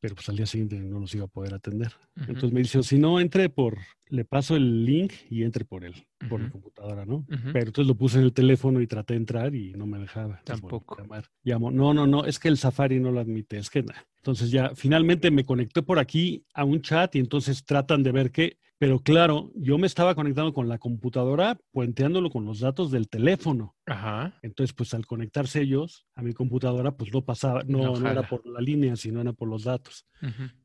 pero 0.00 0.14
pues 0.14 0.28
al 0.28 0.36
día 0.36 0.46
siguiente 0.46 0.78
no 0.78 1.00
los 1.00 1.14
iba 1.14 1.24
a 1.24 1.28
poder 1.28 1.54
atender. 1.54 1.92
Entonces 2.16 2.52
me 2.52 2.60
dice, 2.60 2.82
si 2.82 2.98
no, 2.98 3.20
entre 3.20 3.48
por, 3.48 3.78
le 4.08 4.24
paso 4.24 4.56
el 4.56 4.84
link 4.84 5.12
y 5.30 5.42
entre 5.42 5.64
por 5.64 5.84
él, 5.84 5.94
por 6.28 6.40
mi 6.40 6.50
computadora, 6.50 7.04
¿no? 7.04 7.26
Pero 7.52 7.66
entonces 7.66 7.86
lo 7.86 7.96
puse 7.96 8.18
en 8.18 8.24
el 8.24 8.32
teléfono 8.32 8.80
y 8.80 8.86
traté 8.86 9.14
de 9.14 9.18
entrar 9.18 9.54
y 9.54 9.72
no 9.72 9.86
me 9.86 9.98
dejaba. 9.98 10.40
Tampoco. 10.44 10.96
Llamo, 11.42 11.70
no, 11.70 11.94
no, 11.94 12.06
no, 12.06 12.24
es 12.24 12.38
que 12.38 12.48
el 12.48 12.58
Safari 12.58 13.00
no 13.00 13.10
lo 13.10 13.20
admite, 13.20 13.58
es 13.58 13.70
que 13.70 13.82
nada. 13.82 14.06
Entonces 14.18 14.50
ya 14.50 14.72
finalmente 14.74 15.30
me 15.30 15.44
conecté 15.44 15.82
por 15.82 15.98
aquí 15.98 16.44
a 16.52 16.64
un 16.64 16.82
chat 16.82 17.14
y 17.16 17.18
entonces 17.18 17.64
tratan 17.64 18.02
de 18.02 18.12
ver 18.12 18.30
que 18.30 18.58
pero 18.78 19.00
claro, 19.00 19.50
yo 19.54 19.78
me 19.78 19.86
estaba 19.86 20.14
conectando 20.14 20.52
con 20.52 20.68
la 20.68 20.78
computadora, 20.78 21.58
puenteándolo 21.72 22.28
con 22.28 22.44
los 22.44 22.60
datos 22.60 22.90
del 22.90 23.08
teléfono. 23.08 23.74
Ajá. 23.86 24.38
Entonces, 24.42 24.74
pues 24.74 24.92
al 24.92 25.06
conectarse 25.06 25.62
ellos 25.62 26.06
a 26.14 26.22
mi 26.22 26.34
computadora, 26.34 26.94
pues 26.94 27.12
no 27.12 27.24
pasaba, 27.24 27.62
no, 27.66 27.98
no, 27.98 28.10
era 28.10 28.28
por 28.28 28.46
la 28.46 28.60
línea, 28.60 28.94
sino 28.96 29.22
era 29.22 29.32
por 29.32 29.48
los 29.48 29.64
datos. 29.64 30.06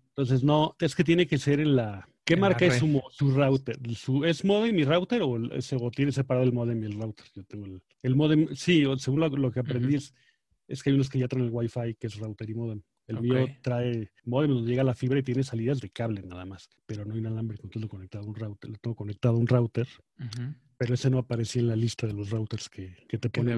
Entonces, 0.09 0.43
no, 0.43 0.75
es 0.79 0.93
que 0.93 1.05
tiene 1.05 1.25
que 1.25 1.37
ser 1.37 1.61
en 1.61 1.75
la... 1.77 2.07
¿Qué 2.25 2.35
marca 2.35 2.65
es 2.65 2.75
su, 2.75 3.01
su, 3.11 3.31
router? 3.31 3.77
¿Su, 3.95 4.25
¿Es 4.25 4.43
modem 4.43 4.77
y 4.77 4.83
router 4.83 5.21
o, 5.23 5.39
se, 5.61 5.77
tiene 5.95 6.11
separado 6.11 6.45
el 6.45 6.53
modem 6.53 6.83
y 6.83 6.85
el 6.85 6.93
router? 6.93 7.25
Yo 7.33 7.43
tengo 7.43 7.65
el, 7.65 7.81
el 8.03 8.15
modem, 8.15 8.47
sí, 8.55 8.83
según 8.97 9.21
lo, 9.21 9.51
que 9.51 9.59
aprendí 9.61 9.95
es, 9.95 10.13
es, 10.67 10.83
que 10.83 10.89
hay 10.89 10.95
unos 10.95 11.09
que 11.09 11.19
ya 11.19 11.27
traen 11.27 11.45
el 11.45 11.51
Wi-Fi, 11.51 11.95
que 11.95 12.07
es 12.07 12.17
router 12.17 12.49
y 12.49 12.53
modem. 12.53 12.81
El 13.11 13.21
mío 13.21 13.47
trae 13.61 14.11
modem 14.25 14.51
donde 14.51 14.69
llega 14.69 14.83
la 14.83 14.95
fibra 14.95 15.19
y 15.19 15.23
tiene 15.23 15.43
salidas 15.43 15.79
de 15.79 15.89
cable 15.89 16.23
nada 16.23 16.45
más, 16.45 16.69
pero 16.85 17.05
no 17.05 17.17
inalámbrico. 17.17 17.63
Entonces 17.63 17.83
lo 17.83 17.89
conectado 17.89 18.25
a 18.25 18.27
un 18.27 18.35
router, 18.35 18.69
lo 18.69 18.77
tengo 18.77 18.95
conectado 18.95 19.35
a 19.35 19.37
un 19.37 19.47
router, 19.47 19.87
pero 20.77 20.93
ese 20.93 21.09
no 21.09 21.19
aparecía 21.19 21.61
en 21.61 21.67
la 21.67 21.75
lista 21.75 22.07
de 22.07 22.13
los 22.13 22.29
routers 22.29 22.69
que, 22.69 22.95
que 23.07 23.17
te 23.17 23.29
pone 23.29 23.55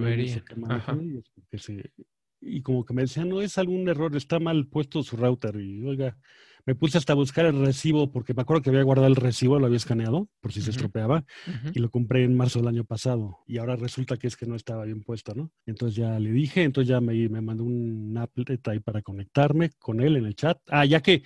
y, 2.46 2.62
como 2.62 2.84
que 2.84 2.94
me 2.94 3.04
decían, 3.04 3.30
no 3.30 3.42
es 3.42 3.58
algún 3.58 3.88
error, 3.88 4.16
está 4.18 4.40
mal 4.40 4.68
puesto 4.68 5.02
su 5.02 5.16
router. 5.16 5.56
Y 5.56 5.82
oiga, 5.86 6.18
me 6.65 6.75
puse 6.75 6.98
hasta 6.98 7.13
a 7.13 7.15
buscar 7.15 7.46
el 7.46 7.60
recibo, 7.65 8.12
porque 8.12 8.34
me 8.34 8.41
acuerdo 8.41 8.62
que 8.62 8.70
había 8.70 8.84
guardado 8.84 9.08
el 9.08 9.15
recibo, 9.15 9.60
lo 9.60 9.65
había 9.65 9.77
escaneado, 9.77 10.29
por 10.39 10.53
si 10.53 10.62
se 10.62 10.72
estropeaba, 10.72 11.25
y 11.74 11.79
lo 11.79 11.89
compré 11.89 12.24
en 12.24 12.36
marzo 12.36 12.60
del 12.60 12.67
año 12.70 12.86
pasado. 12.86 13.39
Y 13.48 13.58
ahora 13.58 13.75
resulta 13.75 14.17
que 14.17 14.27
es 14.27 14.38
que 14.38 14.46
no 14.46 14.55
estaba 14.55 14.86
bien 14.86 15.01
puesto, 15.01 15.34
¿no? 15.36 15.51
Entonces 15.65 15.96
ya 15.96 16.20
le 16.20 16.32
dije, 16.32 16.63
entonces 16.63 16.89
ya 16.89 17.01
me, 17.01 17.27
me 17.29 17.41
mandó 17.41 17.63
un 17.63 18.17
applet 18.17 18.67
ahí 18.67 18.79
para 18.79 19.01
conectarme 19.01 19.72
con 19.77 20.01
él 20.01 20.17
en 20.17 20.25
el 20.25 20.36
chat. 20.36 20.58
Ah, 20.67 20.86
ya 20.86 21.01
que 21.01 21.24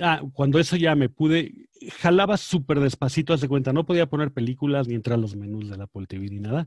Ah, 0.00 0.20
cuando 0.32 0.58
eso 0.58 0.76
ya 0.76 0.94
me 0.94 1.08
pude, 1.08 1.68
jalaba 2.00 2.36
súper 2.36 2.80
despacito, 2.80 3.32
hace 3.32 3.48
cuenta, 3.48 3.72
no 3.72 3.86
podía 3.86 4.06
poner 4.06 4.32
películas 4.32 4.88
ni 4.88 4.94
entrar 4.94 5.18
a 5.18 5.20
los 5.20 5.36
menús 5.36 5.70
de 5.70 5.76
la 5.76 5.84
Apple 5.84 6.06
TV 6.08 6.28
ni 6.28 6.40
nada, 6.40 6.66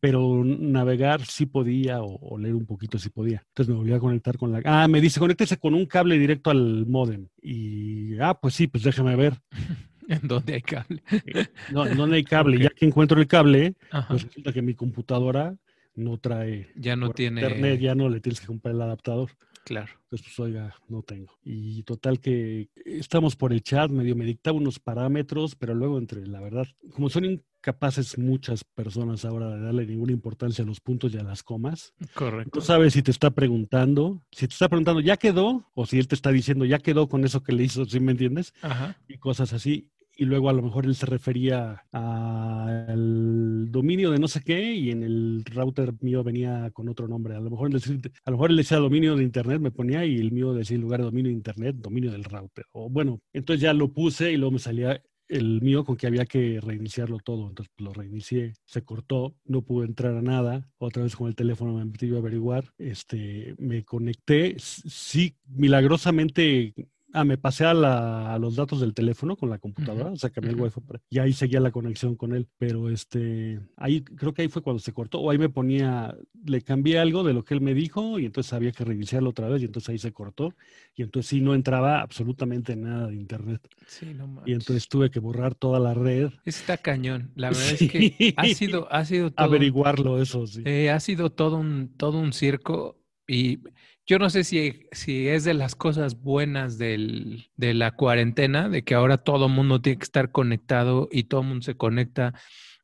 pero 0.00 0.44
navegar 0.44 1.24
sí 1.24 1.46
podía 1.46 2.00
o, 2.02 2.38
leer 2.38 2.54
un 2.54 2.66
poquito 2.66 2.98
sí 2.98 3.08
podía. 3.08 3.42
Entonces 3.48 3.72
me 3.72 3.78
volví 3.78 3.92
a 3.92 3.98
conectar 3.98 4.36
con 4.36 4.52
la... 4.52 4.60
Ah, 4.64 4.88
me 4.88 5.00
dice, 5.00 5.20
conéctese 5.20 5.56
con 5.56 5.74
un 5.74 5.86
cable 5.86 6.18
directo 6.18 6.50
al 6.50 6.86
modem. 6.86 7.28
Y, 7.40 8.18
ah, 8.18 8.38
pues 8.38 8.54
sí, 8.54 8.66
pues 8.66 8.84
déjame 8.84 9.16
ver. 9.16 9.34
¿En 10.08 10.28
dónde 10.28 10.54
hay 10.54 10.62
cable? 10.62 11.02
Eh, 11.10 11.46
no, 11.72 11.86
en 11.86 11.96
dónde 11.96 12.16
hay 12.16 12.24
cable. 12.24 12.58
Ya 12.58 12.70
que 12.70 12.86
encuentro 12.86 13.20
el 13.20 13.26
cable, 13.26 13.74
pues 14.08 14.22
resulta 14.22 14.52
que 14.52 14.62
mi 14.62 14.74
computadora 14.74 15.56
no 15.94 16.18
trae... 16.18 16.68
Ya 16.76 16.94
no 16.94 17.10
tiene... 17.10 17.40
Internet, 17.40 17.80
ya 17.80 17.94
no 17.94 18.08
le 18.08 18.20
tienes 18.20 18.40
que 18.40 18.46
comprar 18.46 18.74
el 18.74 18.82
adaptador. 18.82 19.30
Claro. 19.66 19.90
Pues, 20.08 20.22
pues 20.22 20.38
oiga, 20.38 20.76
no 20.88 21.02
tengo. 21.02 21.32
Y 21.42 21.82
total 21.82 22.20
que 22.20 22.70
estamos 22.84 23.34
por 23.34 23.52
el 23.52 23.62
chat, 23.62 23.90
medio 23.90 24.14
me 24.14 24.24
dictaba 24.24 24.56
unos 24.56 24.78
parámetros, 24.78 25.56
pero 25.56 25.74
luego 25.74 25.98
entre, 25.98 26.24
la 26.24 26.40
verdad, 26.40 26.68
como 26.94 27.10
son 27.10 27.24
incapaces 27.24 28.16
muchas 28.16 28.62
personas 28.62 29.24
ahora 29.24 29.50
de 29.50 29.60
darle 29.60 29.84
ninguna 29.84 30.12
importancia 30.12 30.62
a 30.62 30.66
los 30.68 30.80
puntos 30.80 31.12
y 31.12 31.18
a 31.18 31.24
las 31.24 31.42
comas. 31.42 31.94
Correcto. 32.14 32.60
No 32.60 32.64
sabes 32.64 32.92
si 32.92 33.02
te 33.02 33.10
está 33.10 33.32
preguntando, 33.32 34.22
si 34.30 34.46
te 34.46 34.52
está 34.52 34.68
preguntando, 34.68 35.00
¿ya 35.00 35.16
quedó? 35.16 35.68
O 35.74 35.84
si 35.84 35.98
él 35.98 36.06
te 36.06 36.14
está 36.14 36.30
diciendo, 36.30 36.64
¿ya 36.64 36.78
quedó 36.78 37.08
con 37.08 37.24
eso 37.24 37.42
que 37.42 37.50
le 37.50 37.64
hizo? 37.64 37.84
¿Sí 37.86 37.98
me 37.98 38.12
entiendes? 38.12 38.54
Ajá. 38.62 38.96
Y 39.08 39.18
cosas 39.18 39.52
así 39.52 39.90
y 40.16 40.24
luego 40.24 40.48
a 40.48 40.52
lo 40.54 40.62
mejor 40.62 40.86
él 40.86 40.94
se 40.94 41.06
refería 41.06 41.84
al 41.92 43.70
dominio 43.70 44.10
de 44.10 44.18
no 44.18 44.28
sé 44.28 44.42
qué 44.42 44.72
y 44.74 44.90
en 44.90 45.02
el 45.02 45.44
router 45.44 45.92
mío 46.00 46.24
venía 46.24 46.70
con 46.72 46.88
otro 46.88 47.06
nombre. 47.06 47.36
A 47.36 47.40
lo 47.40 47.50
mejor, 47.50 47.70
a 47.74 48.30
lo 48.30 48.36
mejor 48.36 48.50
él 48.50 48.56
decía 48.56 48.78
dominio 48.78 49.14
de 49.14 49.22
internet, 49.22 49.60
me 49.60 49.70
ponía 49.70 50.04
y 50.06 50.16
el 50.16 50.32
mío 50.32 50.54
decía 50.54 50.76
en 50.76 50.82
lugar 50.82 51.00
de 51.00 51.06
dominio 51.06 51.30
de 51.30 51.36
internet, 51.36 51.76
dominio 51.76 52.10
del 52.10 52.24
router. 52.24 52.64
O 52.72 52.88
bueno, 52.88 53.20
entonces 53.32 53.60
ya 53.60 53.74
lo 53.74 53.92
puse 53.92 54.32
y 54.32 54.36
luego 54.36 54.52
me 54.52 54.58
salía 54.58 55.02
el 55.28 55.60
mío 55.60 55.84
con 55.84 55.96
que 55.96 56.06
había 56.06 56.24
que 56.24 56.60
reiniciarlo 56.62 57.18
todo. 57.18 57.48
Entonces 57.48 57.72
pues, 57.76 57.84
lo 57.84 57.92
reinicié, 57.92 58.54
se 58.64 58.82
cortó, 58.82 59.36
no 59.44 59.62
pude 59.62 59.86
entrar 59.86 60.16
a 60.16 60.22
nada. 60.22 60.70
Otra 60.78 61.02
vez 61.02 61.14
con 61.14 61.28
el 61.28 61.34
teléfono 61.34 61.74
me 61.74 61.84
metí 61.84 62.14
a 62.14 62.18
averiguar. 62.18 62.64
Este, 62.78 63.54
me 63.58 63.84
conecté. 63.84 64.56
Sí, 64.58 65.36
milagrosamente 65.46 66.72
Ah, 67.16 67.24
me 67.24 67.38
pasé 67.38 67.64
a, 67.64 68.38
los 68.38 68.56
datos 68.56 68.78
del 68.78 68.92
teléfono 68.92 69.36
con 69.36 69.48
la 69.48 69.58
computadora, 69.58 70.10
o 70.10 70.16
sea, 70.16 70.28
cambié 70.28 70.52
el 70.52 70.60
wifi 70.60 70.80
y 71.08 71.18
ahí 71.18 71.32
seguía 71.32 71.60
la 71.60 71.70
conexión 71.70 72.14
con 72.14 72.34
él. 72.34 72.46
Pero 72.58 72.90
este, 72.90 73.58
ahí 73.78 74.02
creo 74.02 74.34
que 74.34 74.42
ahí 74.42 74.48
fue 74.48 74.60
cuando 74.60 74.80
se 74.80 74.92
cortó, 74.92 75.20
o 75.20 75.30
ahí 75.30 75.38
me 75.38 75.48
ponía, 75.48 76.14
le 76.44 76.60
cambié 76.60 76.98
algo 76.98 77.24
de 77.24 77.32
lo 77.32 77.42
que 77.42 77.54
él 77.54 77.62
me 77.62 77.72
dijo 77.72 78.18
y 78.18 78.26
entonces 78.26 78.52
había 78.52 78.70
que 78.70 78.84
reiniciarlo 78.84 79.30
otra 79.30 79.48
vez 79.48 79.62
y 79.62 79.64
entonces 79.64 79.88
ahí 79.88 79.98
se 79.98 80.12
cortó 80.12 80.52
y 80.94 81.04
entonces 81.04 81.30
sí 81.30 81.40
no 81.40 81.54
entraba 81.54 82.02
absolutamente 82.02 82.76
nada 82.76 83.06
de 83.06 83.14
internet. 83.14 83.66
Sí, 83.86 84.12
no 84.12 84.42
Y 84.44 84.52
entonces 84.52 84.86
tuve 84.86 85.10
que 85.10 85.18
borrar 85.18 85.54
toda 85.54 85.80
la 85.80 85.94
red. 85.94 86.32
Está 86.44 86.76
cañón. 86.76 87.32
La 87.34 87.48
verdad 87.48 87.72
es 87.80 87.90
que 87.90 88.34
ha 88.36 88.46
sido, 88.48 88.92
ha 88.92 89.06
sido 89.06 89.30
todo, 89.30 89.46
averiguarlo 89.46 90.20
eso, 90.20 90.46
sí. 90.46 90.60
Eh, 90.66 90.90
ha 90.90 91.00
sido 91.00 91.30
todo 91.30 91.56
un, 91.56 91.94
todo 91.96 92.18
un 92.18 92.34
circo 92.34 93.00
y 93.26 93.60
yo 94.06 94.18
no 94.18 94.30
sé 94.30 94.44
si, 94.44 94.86
si 94.92 95.28
es 95.28 95.44
de 95.44 95.54
las 95.54 95.74
cosas 95.74 96.20
buenas 96.20 96.78
del, 96.78 97.50
de 97.56 97.74
la 97.74 97.90
cuarentena, 97.90 98.68
de 98.68 98.84
que 98.84 98.94
ahora 98.94 99.18
todo 99.18 99.48
mundo 99.48 99.80
tiene 99.80 99.98
que 99.98 100.04
estar 100.04 100.30
conectado 100.30 101.08
y 101.10 101.24
todo 101.24 101.42
mundo 101.42 101.64
se 101.64 101.76
conecta 101.76 102.32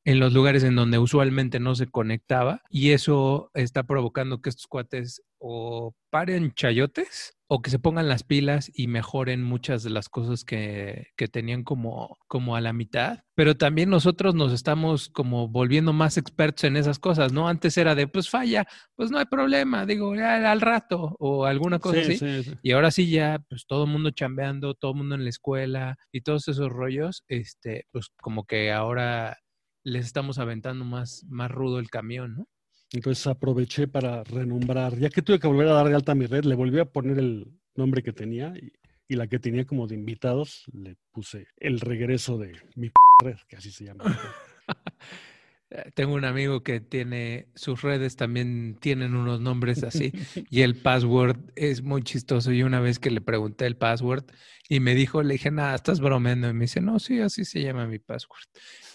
en 0.04 0.18
los 0.18 0.32
lugares 0.32 0.64
en 0.64 0.74
donde 0.74 0.98
usualmente 0.98 1.60
no 1.60 1.76
se 1.76 1.86
conectaba 1.86 2.62
y 2.68 2.90
eso 2.90 3.50
está 3.54 3.84
provocando 3.84 4.40
que 4.40 4.50
estos 4.50 4.66
cuates 4.66 5.22
o 5.38 5.94
paren 6.10 6.52
chayotes 6.54 7.38
o 7.54 7.60
que 7.60 7.68
se 7.68 7.78
pongan 7.78 8.08
las 8.08 8.22
pilas 8.22 8.72
y 8.74 8.86
mejoren 8.86 9.42
muchas 9.42 9.82
de 9.82 9.90
las 9.90 10.08
cosas 10.08 10.42
que, 10.42 11.08
que, 11.18 11.28
tenían 11.28 11.64
como, 11.64 12.16
como 12.26 12.56
a 12.56 12.62
la 12.62 12.72
mitad. 12.72 13.24
Pero 13.34 13.58
también 13.58 13.90
nosotros 13.90 14.34
nos 14.34 14.54
estamos 14.54 15.10
como 15.10 15.48
volviendo 15.48 15.92
más 15.92 16.16
expertos 16.16 16.64
en 16.64 16.78
esas 16.78 16.98
cosas, 16.98 17.30
¿no? 17.34 17.48
Antes 17.48 17.76
era 17.76 17.94
de, 17.94 18.06
pues 18.08 18.30
falla, 18.30 18.66
pues 18.96 19.10
no 19.10 19.18
hay 19.18 19.26
problema, 19.26 19.84
digo, 19.84 20.14
ya 20.14 20.50
al 20.50 20.62
rato 20.62 21.14
o 21.18 21.44
alguna 21.44 21.78
cosa 21.78 22.00
así. 22.00 22.18
Y 22.62 22.72
ahora 22.72 22.90
sí 22.90 23.10
ya, 23.10 23.44
pues 23.50 23.66
todo 23.66 23.84
el 23.84 23.90
mundo 23.90 24.12
chambeando, 24.12 24.72
todo 24.72 24.92
el 24.92 24.96
mundo 24.96 25.14
en 25.14 25.24
la 25.24 25.28
escuela 25.28 25.98
y 26.10 26.22
todos 26.22 26.48
esos 26.48 26.70
rollos, 26.70 27.22
este, 27.28 27.84
pues 27.92 28.08
como 28.22 28.46
que 28.46 28.72
ahora 28.72 29.36
les 29.84 30.06
estamos 30.06 30.38
aventando 30.38 30.86
más, 30.86 31.26
más 31.28 31.50
rudo 31.50 31.80
el 31.80 31.90
camión, 31.90 32.34
¿no? 32.34 32.46
Entonces 32.92 33.26
aproveché 33.26 33.88
para 33.88 34.22
renombrar, 34.24 34.98
ya 34.98 35.08
que 35.08 35.22
tuve 35.22 35.38
que 35.38 35.46
volver 35.46 35.68
a 35.68 35.72
dar 35.72 35.88
de 35.88 35.94
alta 35.94 36.12
a 36.12 36.14
mi 36.14 36.26
red, 36.26 36.44
le 36.44 36.54
volví 36.54 36.78
a 36.78 36.84
poner 36.84 37.18
el 37.18 37.50
nombre 37.74 38.02
que 38.02 38.12
tenía 38.12 38.52
y, 38.56 38.72
la 39.08 39.26
que 39.26 39.38
tenía 39.38 39.66
como 39.66 39.86
de 39.86 39.94
invitados, 39.94 40.64
le 40.72 40.96
puse 41.10 41.46
el 41.58 41.80
regreso 41.80 42.38
de 42.38 42.52
mi 42.76 42.90
red, 43.22 43.36
que 43.46 43.56
así 43.56 43.70
se 43.70 43.84
llama. 43.84 44.04
Eh, 45.74 45.90
tengo 45.94 46.12
un 46.12 46.26
amigo 46.26 46.62
que 46.62 46.80
tiene, 46.80 47.46
sus 47.54 47.80
redes 47.80 48.16
también 48.16 48.76
tienen 48.78 49.14
unos 49.14 49.40
nombres 49.40 49.82
así 49.84 50.12
y 50.50 50.60
el 50.60 50.76
password 50.76 51.38
es 51.56 51.82
muy 51.82 52.02
chistoso. 52.02 52.52
Y 52.52 52.62
una 52.62 52.78
vez 52.78 52.98
que 52.98 53.10
le 53.10 53.22
pregunté 53.22 53.64
el 53.66 53.78
password 53.78 54.24
y 54.68 54.80
me 54.80 54.94
dijo, 54.94 55.22
le 55.22 55.32
dije, 55.32 55.50
nada, 55.50 55.74
estás 55.74 56.00
bromeando. 56.00 56.50
Y 56.50 56.52
me 56.52 56.64
dice, 56.64 56.82
no, 56.82 56.98
sí, 56.98 57.20
así 57.20 57.46
se 57.46 57.62
llama 57.62 57.86
mi 57.86 57.98
password. 57.98 58.44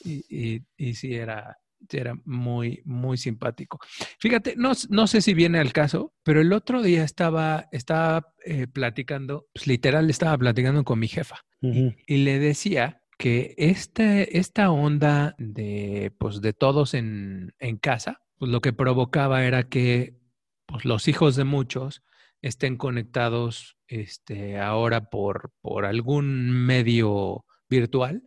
Y, 0.04 0.24
y, 0.30 0.62
y 0.78 0.94
sí, 0.94 1.16
era, 1.16 1.58
era 1.92 2.16
muy, 2.26 2.82
muy 2.86 3.18
simpático. 3.18 3.80
Fíjate, 4.20 4.56
no, 4.58 4.74
no, 4.90 5.08
sé 5.08 5.22
si 5.22 5.34
viene 5.34 5.60
al 5.60 5.74
caso, 5.74 6.14
pero 6.24 6.42
el 6.42 6.54
otro 6.54 6.82
día 6.82 7.04
estaba, 7.04 7.68
estaba 7.72 8.34
eh, 8.46 8.68
platicando, 8.68 9.48
pues 9.54 9.68
literal 9.68 10.10
estaba 10.10 10.38
platicando 10.38 10.84
con 10.84 11.00
mi 11.00 11.08
jefa 11.08 11.38
y, 11.62 12.18
le 12.18 12.40
decía 12.40 13.02
que 13.18 13.56
este, 13.58 14.38
esta 14.38 14.70
onda 14.72 15.36
de, 15.38 16.12
pues, 16.20 16.42
de 16.42 16.54
todos 16.54 16.94
en, 16.94 17.54
en 17.60 17.78
casa, 17.78 18.22
pues 18.38 18.52
lo 18.52 18.62
que 18.62 18.74
provocaba 18.74 19.44
era 19.46 19.64
que 19.64 20.18
pues, 20.66 20.86
los 20.86 21.08
hijos 21.08 21.36
de 21.36 21.44
muchos 21.44 22.04
estén 22.42 22.78
conectados 22.78 23.78
este, 23.88 24.60
ahora 24.60 25.10
por, 25.10 25.52
por 25.62 25.86
algún 25.86 26.52
medio 26.52 27.46
virtual 27.70 28.24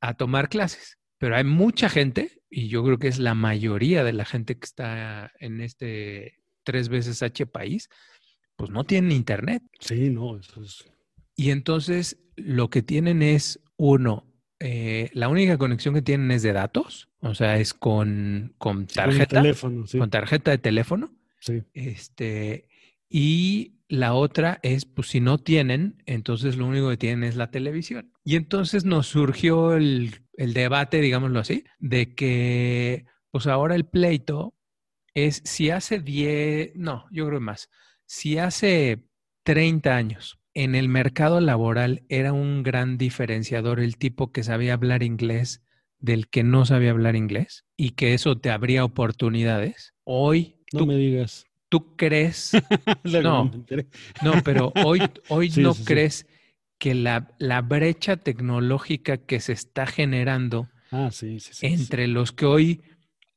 a 0.00 0.14
tomar 0.14 0.48
clases. 0.48 0.99
Pero 1.20 1.36
hay 1.36 1.44
mucha 1.44 1.90
gente, 1.90 2.40
y 2.48 2.68
yo 2.68 2.82
creo 2.82 2.98
que 2.98 3.08
es 3.08 3.18
la 3.18 3.34
mayoría 3.34 4.02
de 4.04 4.14
la 4.14 4.24
gente 4.24 4.58
que 4.58 4.64
está 4.64 5.30
en 5.38 5.60
este 5.60 6.40
tres 6.64 6.88
veces 6.88 7.22
H 7.22 7.44
país, 7.44 7.90
pues 8.56 8.70
no 8.70 8.84
tienen 8.84 9.12
internet. 9.12 9.62
Sí, 9.80 10.08
no, 10.08 10.38
eso 10.38 10.62
es. 10.62 10.90
Y 11.36 11.50
entonces 11.50 12.18
lo 12.36 12.70
que 12.70 12.80
tienen 12.80 13.22
es, 13.22 13.60
uno, 13.76 14.32
eh, 14.60 15.10
la 15.12 15.28
única 15.28 15.58
conexión 15.58 15.92
que 15.92 16.00
tienen 16.00 16.30
es 16.30 16.42
de 16.42 16.54
datos, 16.54 17.10
o 17.20 17.34
sea, 17.34 17.58
es 17.58 17.74
con, 17.74 18.54
con 18.56 18.86
tarjeta, 18.86 19.42
teléfono, 19.42 19.86
sí. 19.86 19.98
con 19.98 20.08
tarjeta 20.08 20.52
de 20.52 20.58
teléfono. 20.58 21.14
Sí. 21.38 21.62
Este, 21.74 22.66
y 23.10 23.74
la 23.88 24.14
otra 24.14 24.58
es, 24.62 24.86
pues 24.86 25.08
si 25.08 25.20
no 25.20 25.36
tienen, 25.36 26.02
entonces 26.06 26.56
lo 26.56 26.64
único 26.66 26.88
que 26.88 26.96
tienen 26.96 27.24
es 27.24 27.36
la 27.36 27.50
televisión. 27.50 28.10
Y 28.24 28.36
entonces 28.36 28.86
nos 28.86 29.06
surgió 29.06 29.74
el, 29.74 30.14
el 30.40 30.54
debate, 30.54 31.02
digámoslo 31.02 31.38
así, 31.38 31.64
de 31.78 32.14
que, 32.14 33.04
pues 33.30 33.46
ahora 33.46 33.74
el 33.74 33.84
pleito 33.84 34.54
es 35.12 35.42
si 35.44 35.68
hace 35.68 36.00
10, 36.00 36.72
no, 36.76 37.04
yo 37.10 37.26
creo 37.26 37.40
más, 37.40 37.68
si 38.06 38.38
hace 38.38 39.04
30 39.42 39.94
años 39.94 40.40
en 40.54 40.74
el 40.74 40.88
mercado 40.88 41.42
laboral 41.42 42.04
era 42.08 42.32
un 42.32 42.62
gran 42.62 42.96
diferenciador 42.96 43.80
el 43.80 43.98
tipo 43.98 44.32
que 44.32 44.42
sabía 44.42 44.72
hablar 44.72 45.02
inglés 45.02 45.62
del 45.98 46.28
que 46.28 46.42
no 46.42 46.64
sabía 46.64 46.92
hablar 46.92 47.16
inglés 47.16 47.66
y 47.76 47.90
que 47.90 48.14
eso 48.14 48.38
te 48.38 48.50
abría 48.50 48.82
oportunidades. 48.82 49.92
Hoy, 50.04 50.56
no 50.72 50.86
me 50.86 50.96
digas. 50.96 51.44
¿Tú 51.68 51.96
crees? 51.96 52.52
no, 53.04 53.50
no, 54.22 54.32
pero 54.42 54.72
hoy, 54.84 55.02
hoy 55.28 55.50
no 55.58 55.74
crees 55.74 56.26
que 56.80 56.94
la, 56.94 57.28
la, 57.38 57.60
brecha 57.60 58.16
tecnológica 58.16 59.18
que 59.18 59.38
se 59.38 59.52
está 59.52 59.86
generando 59.86 60.68
ah, 60.90 61.10
entre 61.60 62.08
los 62.08 62.32
que 62.32 62.46
hoy, 62.46 62.82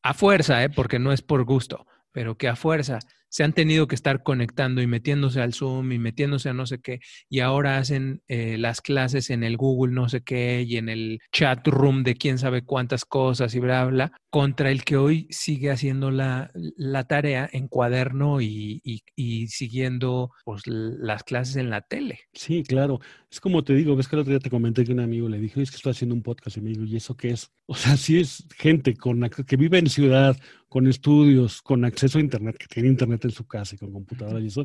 a 0.01 0.13
fuerza, 0.13 0.63
¿eh? 0.63 0.69
porque 0.69 0.97
no 0.97 1.11
es 1.11 1.21
por 1.21 1.43
gusto, 1.43 1.85
pero 2.11 2.37
que 2.37 2.47
a 2.47 2.55
fuerza 2.55 2.99
se 3.27 3.43
han 3.43 3.53
tenido 3.53 3.87
que 3.87 3.95
estar 3.95 4.23
conectando 4.23 4.81
y 4.81 4.87
metiéndose 4.87 5.41
al 5.41 5.53
Zoom 5.53 5.91
y 5.91 5.99
metiéndose 5.99 6.49
a 6.49 6.53
no 6.53 6.65
sé 6.65 6.79
qué, 6.79 6.99
y 7.29 7.41
ahora 7.41 7.77
hacen 7.77 8.21
eh, 8.27 8.57
las 8.57 8.79
clases 8.79 9.29
en 9.29 9.43
el 9.43 9.57
Google 9.57 9.93
no 9.93 10.07
sé 10.07 10.21
qué 10.21 10.63
y 10.65 10.77
en 10.77 10.87
el 10.87 11.19
chat 11.31 11.67
room 11.67 12.03
de 12.03 12.15
quién 12.15 12.37
sabe 12.37 12.63
cuántas 12.63 13.05
cosas 13.05 13.55
y 13.55 13.59
bla, 13.59 13.85
bla, 13.85 14.11
contra 14.33 14.71
el 14.71 14.83
que 14.83 14.97
hoy 14.97 15.27
sigue 15.29 15.69
haciendo 15.69 16.09
la, 16.09 16.49
la 16.55 17.03
tarea 17.03 17.47
en 17.53 17.67
cuaderno 17.67 18.41
y, 18.41 18.81
y, 19.15 19.47
siguiendo 19.47 20.31
pues, 20.43 20.63
las 20.65 21.23
clases 21.23 21.57
en 21.57 21.69
la 21.69 21.81
tele. 21.81 22.21
Sí, 22.33 22.63
claro. 22.63 22.99
Es 23.29 23.39
como 23.39 23.63
te 23.63 23.75
digo, 23.75 23.95
ves 23.95 24.07
que 24.07 24.15
el 24.15 24.21
otro 24.21 24.31
día 24.31 24.39
te 24.39 24.49
comenté 24.49 24.85
que 24.85 24.91
un 24.91 25.01
amigo 25.01 25.29
le 25.29 25.39
dijo, 25.39 25.61
es 25.61 25.69
que 25.69 25.75
estoy 25.77 25.91
haciendo 25.91 26.15
un 26.15 26.23
podcast 26.23 26.57
y 26.57 26.61
me 26.61 26.71
dijo, 26.71 26.83
¿y 26.83 26.95
eso 26.95 27.15
qué 27.15 27.29
es? 27.29 27.51
O 27.67 27.75
sea, 27.75 27.95
si 27.95 28.19
es 28.19 28.43
gente 28.57 28.95
con, 28.95 29.21
que 29.29 29.55
vive 29.55 29.77
en 29.77 29.87
ciudad, 29.87 30.35
con 30.67 30.87
estudios, 30.87 31.61
con 31.61 31.85
acceso 31.85 32.17
a 32.17 32.21
Internet, 32.21 32.57
que 32.57 32.65
tiene 32.65 32.89
Internet 32.89 33.23
en 33.25 33.31
su 33.31 33.45
casa 33.45 33.75
y 33.75 33.77
con 33.77 33.93
computadora 33.93 34.39
y 34.39 34.47
eso. 34.47 34.63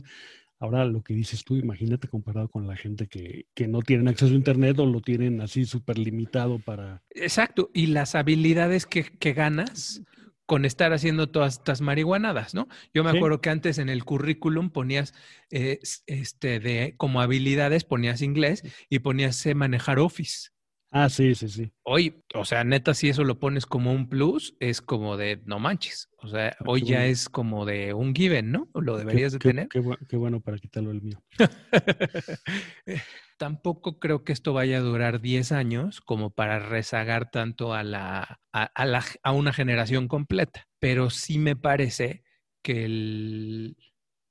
Ahora 0.61 0.85
lo 0.85 1.03
que 1.03 1.15
dices 1.15 1.45
tú, 1.45 1.57
imagínate 1.57 2.09
comparado 2.09 2.49
con 2.49 2.67
la 2.67 2.77
gente 2.77 3.07
que, 3.07 3.47
que 3.55 3.69
no 3.69 3.81
tienen 3.81 4.09
acceso 4.09 4.33
a 4.33 4.37
Internet 4.37 4.79
o 4.81 4.87
lo 4.87 5.01
tienen 5.01 5.41
así 5.41 5.65
súper 5.65 5.99
limitado 5.99 6.59
para... 6.59 7.03
Exacto, 7.11 7.71
y 7.73 7.87
las 7.87 8.17
habilidades 8.17 8.85
que, 8.85 9.05
que, 9.05 9.35
ganas 9.35 10.03
con 10.47 10.65
estar 10.65 10.93
haciendo 10.93 11.29
todas 11.29 11.59
estas 11.59 11.81
marihuanadas, 11.81 12.55
¿no? 12.55 12.69
Yo 12.93 13.05
me 13.05 13.11
acuerdo 13.11 13.41
que 13.41 13.51
antes 13.51 13.79
en 13.79 13.89
el 13.89 14.05
currículum 14.05 14.71
ponías, 14.71 15.15
eh, 15.51 15.79
este, 16.07 16.59
de 16.59 16.95
como 16.97 17.21
habilidades 17.21 17.85
ponías 17.85 18.23
inglés 18.23 18.63
y 18.89 18.99
ponías 19.01 19.47
manejar 19.55 19.99
Office. 19.99 20.51
Ah, 20.91 21.11
sí, 21.11 21.35
sí, 21.35 21.49
sí. 21.49 21.71
Hoy, 21.83 22.23
o 22.35 22.47
sea, 22.47 22.65
neta, 22.65 22.95
si 22.95 23.11
eso 23.11 23.23
lo 23.23 23.39
pones 23.39 23.67
como 23.67 23.93
un 23.93 24.09
plus, 24.09 24.57
es 24.59 24.81
como 24.81 25.19
de 25.19 25.43
no 25.45 25.59
manches. 25.59 26.09
O 26.17 26.29
sea, 26.29 26.57
ah, 26.59 26.65
hoy 26.67 26.83
ya 26.83 27.05
es 27.05 27.29
como 27.29 27.67
de 27.67 27.93
un 27.93 28.15
given, 28.15 28.53
¿no? 28.53 28.69
Lo 28.75 28.97
deberías 28.97 29.33
de 29.33 29.39
tener. 29.39 29.69
Qué, 29.69 29.83
qué, 30.09 30.17
bueno 30.17 30.41
para 30.41 30.59
quitarlo 30.59 30.91
el 30.91 31.03
mío. 31.03 31.23
Tampoco 33.37 33.99
creo 33.99 34.25
que 34.25 34.33
esto 34.33 34.55
vaya 34.55 34.79
a 34.79 34.81
durar 34.81 35.21
10 35.21 35.53
años 35.53 36.01
como 36.01 36.31
para 36.31 36.59
rezagar 36.59 37.31
tanto 37.31 37.75
a, 37.75 37.83
la, 37.85 38.41
a, 38.53 38.87
la, 38.87 39.05
a 39.23 39.33
una 39.33 39.53
generación 39.53 40.09
completa. 40.09 40.67
Pero 40.79 41.11
sí 41.11 41.39
me 41.39 41.55
parece 41.55 42.25
que 42.63 42.87
el, 42.87 43.77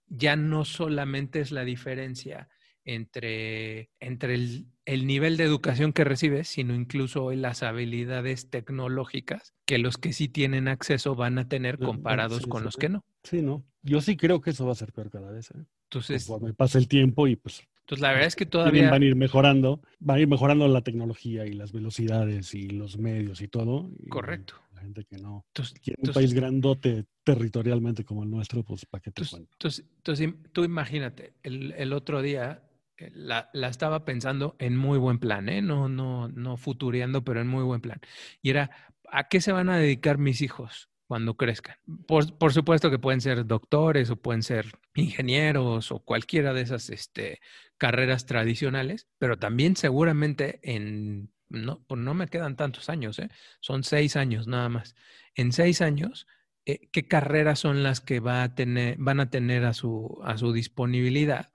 ya 0.07 0.35
no 0.35 0.65
solamente 0.65 1.39
es 1.39 1.51
la 1.51 1.63
diferencia 1.63 2.49
entre, 2.87 3.91
entre 3.99 4.33
el, 4.33 4.65
el, 4.85 5.05
nivel 5.05 5.37
de 5.37 5.43
educación 5.43 5.91
que 5.93 6.05
recibes, 6.05 6.47
sino 6.47 6.73
incluso 6.73 7.31
las 7.33 7.61
habilidades 7.61 8.49
tecnológicas 8.49 9.53
que 9.65 9.77
los 9.77 9.97
que 9.97 10.13
sí 10.13 10.29
tienen 10.29 10.67
acceso 10.69 11.13
van 11.13 11.37
a 11.37 11.49
tener 11.49 11.77
comparados 11.77 12.47
con 12.47 12.63
los 12.63 12.77
que 12.77 12.89
no. 12.89 13.05
Sí, 13.23 13.41
no. 13.41 13.65
Yo 13.83 14.01
sí 14.01 14.15
creo 14.15 14.41
que 14.41 14.51
eso 14.51 14.65
va 14.65 14.71
a 14.71 14.75
ser 14.75 14.93
peor 14.93 15.11
cada 15.11 15.29
vez. 15.31 15.51
¿eh? 15.51 15.65
Entonces, 15.83 16.29
me 16.41 16.53
pasa 16.53 16.77
el 16.77 16.87
tiempo 16.87 17.27
y 17.27 17.35
pues 17.35 17.61
entonces, 17.87 18.01
la 18.01 18.09
verdad 18.09 18.27
es 18.27 18.35
que 18.35 18.45
todavía... 18.45 18.91
Van 18.91 19.01
a 19.01 19.05
ir 19.05 19.15
mejorando, 19.15 19.81
van 19.99 20.17
a 20.17 20.19
ir 20.19 20.27
mejorando 20.27 20.67
la 20.67 20.81
tecnología 20.81 21.45
y 21.45 21.53
las 21.53 21.71
velocidades 21.71 22.53
y 22.53 22.67
los 22.67 22.97
medios 22.97 23.39
y 23.39 23.47
todo. 23.47 23.89
Correcto. 24.09 24.55
La 24.75 24.81
gente 24.81 25.05
que 25.05 25.17
no 25.17 25.45
entonces, 25.47 25.73
un 25.97 26.13
país 26.13 26.33
grandote 26.33 27.05
territorialmente 27.23 28.03
como 28.03 28.23
el 28.23 28.29
nuestro, 28.29 28.61
pues 28.63 28.85
¿para 28.85 29.01
qué 29.01 29.11
te 29.11 29.21
entonces, 29.21 29.39
entonces, 29.53 29.85
entonces, 29.97 30.33
tú 30.51 30.65
imagínate, 30.65 31.33
el, 31.43 31.71
el 31.77 31.93
otro 31.93 32.21
día 32.21 32.66
la, 33.13 33.49
la, 33.53 33.67
estaba 33.69 34.05
pensando 34.05 34.55
en 34.59 34.77
muy 34.77 34.97
buen 34.97 35.19
plan, 35.19 35.49
¿eh? 35.49 35.61
No, 35.61 35.89
no, 35.89 36.27
no 36.29 36.57
futureando, 36.57 37.23
pero 37.23 37.41
en 37.41 37.47
muy 37.47 37.63
buen 37.63 37.81
plan. 37.81 37.99
Y 38.41 38.49
era, 38.49 38.71
¿a 39.11 39.27
qué 39.27 39.41
se 39.41 39.51
van 39.51 39.69
a 39.69 39.77
dedicar 39.77 40.17
mis 40.17 40.41
hijos 40.41 40.89
cuando 41.07 41.37
crezcan? 41.37 41.77
Por, 42.07 42.37
por 42.37 42.53
supuesto 42.53 42.89
que 42.91 42.99
pueden 42.99 43.21
ser 43.21 43.45
doctores 43.45 44.09
o 44.09 44.15
pueden 44.17 44.43
ser 44.43 44.71
ingenieros 44.95 45.91
o 45.91 45.99
cualquiera 45.99 46.53
de 46.53 46.61
esas 46.61 46.89
este, 46.89 47.39
carreras 47.77 48.25
tradicionales, 48.25 49.07
pero 49.17 49.37
también 49.37 49.75
seguramente 49.75 50.59
en, 50.63 51.31
no, 51.49 51.83
pues 51.87 52.01
no 52.01 52.13
me 52.13 52.27
quedan 52.27 52.55
tantos 52.55 52.89
años, 52.89 53.19
¿eh? 53.19 53.29
Son 53.59 53.83
seis 53.83 54.15
años 54.15 54.47
nada 54.47 54.69
más. 54.69 54.95
En 55.35 55.51
seis 55.51 55.81
años, 55.81 56.27
eh, 56.65 56.89
¿qué 56.91 57.07
carreras 57.07 57.59
son 57.59 57.83
las 57.83 58.01
que 58.01 58.19
va 58.19 58.43
a 58.43 58.55
tener, 58.55 58.97
van 58.99 59.19
a 59.19 59.29
tener 59.29 59.65
a 59.65 59.73
su, 59.73 60.19
a 60.23 60.37
su 60.37 60.51
disponibilidad? 60.51 61.51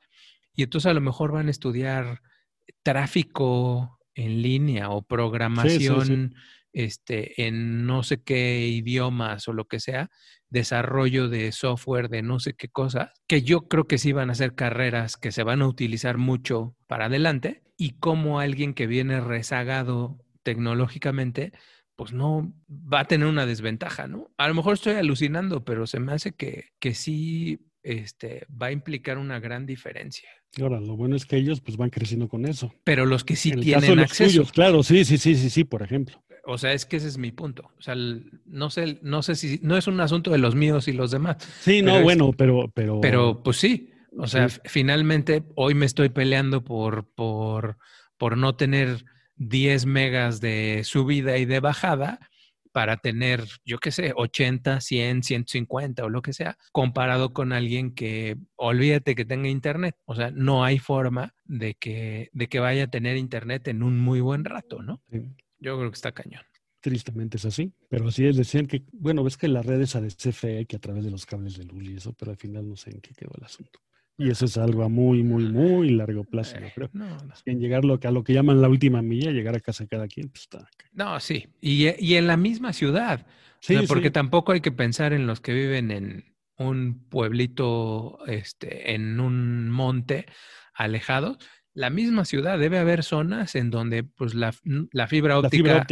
Y 0.55 0.63
entonces 0.65 0.91
a 0.91 0.95
lo 0.95 1.01
mejor 1.01 1.33
van 1.33 1.49
a 1.49 1.51
estudiar 1.51 2.21
tráfico 2.83 3.99
en 4.15 4.43
línea 4.43 4.91
o 4.91 5.03
programación 5.03 6.35
Este, 6.75 7.47
en 7.47 7.85
no 7.87 8.03
sé 8.03 8.23
qué 8.23 8.67
idiomas 8.69 9.47
o 9.47 9.53
lo 9.53 9.67
que 9.67 9.79
sea, 9.79 10.09
desarrollo 10.49 11.29
de 11.29 11.53
software 11.53 12.09
de 12.09 12.23
no 12.23 12.41
sé 12.41 12.55
qué 12.55 12.69
cosas, 12.69 13.11
que 13.29 13.43
yo 13.43 13.69
creo 13.69 13.87
que 13.87 13.99
sí 13.99 14.13
van 14.13 14.31
a 14.31 14.35
ser 14.35 14.55
carreras 14.55 15.19
que 15.19 15.33
se 15.33 15.43
van 15.43 15.61
a 15.61 15.67
utilizar 15.69 16.17
mucho 16.17 16.75
para 16.87 17.07
adelante 17.07 17.63
y 17.77 17.99
como 17.99 18.41
alguien 18.41 18.73
que 18.73 18.87
viene 18.87 19.21
rezagado 19.21 20.19
tecnológicamente, 20.43 21.53
pues 21.95 22.15
no 22.15 22.55
va 22.71 23.01
a 23.01 23.05
tener 23.07 23.29
una 23.29 23.45
desventaja, 23.45 24.07
¿no? 24.09 24.31
A 24.39 24.49
lo 24.49 24.55
mejor 24.55 24.75
estoy 24.75 24.95
alucinando, 24.95 25.65
pero 25.67 25.87
se 25.87 26.01
me 26.01 26.13
hace 26.13 26.33
que, 26.33 26.71
que 26.81 26.95
sí 26.95 27.67
este, 27.83 28.47
va 28.51 28.69
a 28.69 28.73
implicar 28.73 29.19
una 29.19 29.41
gran 29.41 29.67
diferencia. 29.67 30.31
Ahora, 30.61 30.81
lo 30.81 30.97
bueno 30.97 31.17
es 31.17 31.25
que 31.25 31.37
ellos 31.37 31.61
pues 31.61 31.77
van 31.77 31.91
creciendo 31.91 32.29
con 32.29 32.45
eso. 32.45 32.75
Pero 32.85 33.07
los 33.07 33.25
que 33.25 33.37
sí 33.37 33.53
tienen 33.53 33.99
acceso. 33.99 34.45
claro, 34.45 34.83
sí, 34.83 35.05
sí, 35.05 35.17
sí, 35.17 35.35
sí, 35.35 35.49
sí, 35.49 35.65
por 35.65 35.83
ejemplo. 35.83 36.23
O 36.45 36.59
sea, 36.59 36.73
es 36.73 36.85
que 36.85 36.97
ese 36.97 37.09
es 37.09 37.19
mi 37.19 37.31
punto. 37.31 37.71
O 37.79 37.83
sea, 37.83 37.95
no 37.95 38.69
sé, 38.69 38.99
no 39.03 39.23
sé 39.23 39.37
si 39.37 39.61
no 39.63 39.77
es 39.77 39.87
un 39.87 40.01
asunto 40.01 40.31
de 40.31 40.39
los 40.39 40.55
míos 40.55 40.89
y 40.89 40.93
los 40.93 41.11
demás. 41.11 41.37
Sí, 41.61 41.83
no, 41.83 42.03
bueno, 42.03 42.33
pero, 42.33 42.71
pero. 42.75 43.01
Pero, 43.01 43.43
pues 43.43 43.59
sí. 43.59 43.91
O 44.19 44.27
sea, 44.27 44.49
finalmente 44.49 45.43
hoy 45.55 45.75
me 45.75 45.87
estoy 45.87 46.11
peleando 46.11 46.63
por, 46.63 47.09
por, 47.15 47.79
por 48.19 48.37
no 48.37 48.57
tener 48.57 49.05
10 49.37 49.87
megas 49.87 50.41
de 50.41 50.83
subida 50.85 51.39
y 51.39 51.47
de 51.47 51.61
bajada 51.61 52.21
para 52.73 52.97
tener, 52.97 53.45
yo 53.65 53.79
qué 53.79 53.91
sé, 53.91 54.13
80, 54.17 54.81
100, 54.81 55.23
150 55.23 56.05
o 56.05 56.09
lo 56.09 56.23
que 56.23 56.33
sea, 56.33 56.59
comparado 56.73 57.33
con 57.33 57.53
alguien 57.53 57.95
que 57.95 58.37
olvídate 58.57 59.15
que 59.15 59.25
tenga 59.25 59.49
internet. 59.49 59.97
O 60.05 60.15
sea, 60.15 60.31
no 60.31 60.65
hay 60.65 60.79
forma 60.79 61.35
de 61.45 61.75
que, 61.75 62.31
de 62.33 62.49
que 62.49 62.61
vaya 62.61 62.85
a 62.85 62.91
tener 62.91 63.17
internet 63.17 63.69
en 63.69 63.83
un 63.83 63.99
muy 63.99 64.21
buen 64.21 64.45
rato, 64.45 64.83
¿no? 64.83 65.03
Yo 65.59 65.79
creo 65.79 65.91
que 65.91 65.95
está 65.95 66.13
cañón. 66.13 66.43
Tristemente 66.81 67.37
es 67.37 67.45
así, 67.45 67.73
pero 67.89 68.09
así 68.09 68.27
es, 68.27 68.37
decían 68.37 68.67
que, 68.67 68.83
bueno, 68.93 69.23
ves 69.23 69.37
que 69.37 69.47
la 69.47 69.63
red 69.63 69.81
es 69.81 69.95
a 69.95 70.01
de 70.01 70.09
CFE, 70.09 70.67
que 70.67 70.77
a 70.77 70.81
través 70.81 71.05
de 71.05 71.13
los 71.13 71.27
cables 71.27 71.57
de 71.57 71.65
luz 71.65 71.85
y 71.85 71.95
eso, 71.95 72.13
pero 72.13 72.33
al 72.33 72.37
final 72.37 72.69
no 72.69 72.75
sé 72.75 72.91
en 72.91 73.01
qué 73.01 73.15
quedó 73.15 73.31
el 73.39 73.45
asunto. 73.45 73.79
Y 74.19 74.31
eso 74.31 74.45
es 74.45 74.57
algo 74.59 74.85
a 74.85 74.89
muy, 74.89 75.23
muy, 75.23 75.45
muy 75.45 75.91
largo 75.91 76.25
plazo, 76.31 76.57
yo 76.61 76.67
creo. 76.75 76.91
No, 76.93 77.17
En 77.47 77.61
llegar 77.61 77.85
lo 77.85 77.99
que, 77.99 78.09
a 78.09 78.11
lo 78.11 78.25
que 78.25 78.33
llaman 78.33 78.61
la 78.61 78.69
última 78.69 79.03
milla, 79.03 79.31
llegar 79.31 79.57
a 79.57 79.61
casa 79.61 79.85
de 79.85 79.89
cada 79.89 80.07
quien, 80.09 80.29
pues 80.29 80.43
está. 80.43 80.69
No, 80.93 81.19
sí. 81.21 81.49
Y, 81.61 81.89
y 82.05 82.17
en 82.17 82.27
la 82.27 82.37
misma 82.37 82.73
ciudad. 82.73 83.27
Sí, 83.61 83.77
porque 83.87 84.11
tampoco 84.11 84.53
hay 84.53 84.61
que 84.61 84.73
pensar 84.73 85.13
en 85.13 85.27
los 85.27 85.41
que 85.41 85.53
viven 85.53 85.91
en 85.93 86.35
un 86.59 87.07
pueblito, 87.09 88.19
este, 88.27 88.95
en 88.95 89.21
un 89.21 89.71
monte 89.71 90.27
alejado, 90.75 91.39
la 91.75 91.91
misma 91.91 92.25
ciudad 92.25 92.59
debe 92.59 92.79
haber 92.79 93.03
zonas 93.03 93.55
en 93.55 93.71
donde 93.71 94.05
pues 94.05 94.35
la, 94.35 94.53
fibra 94.53 95.39
óptica, 95.39 95.83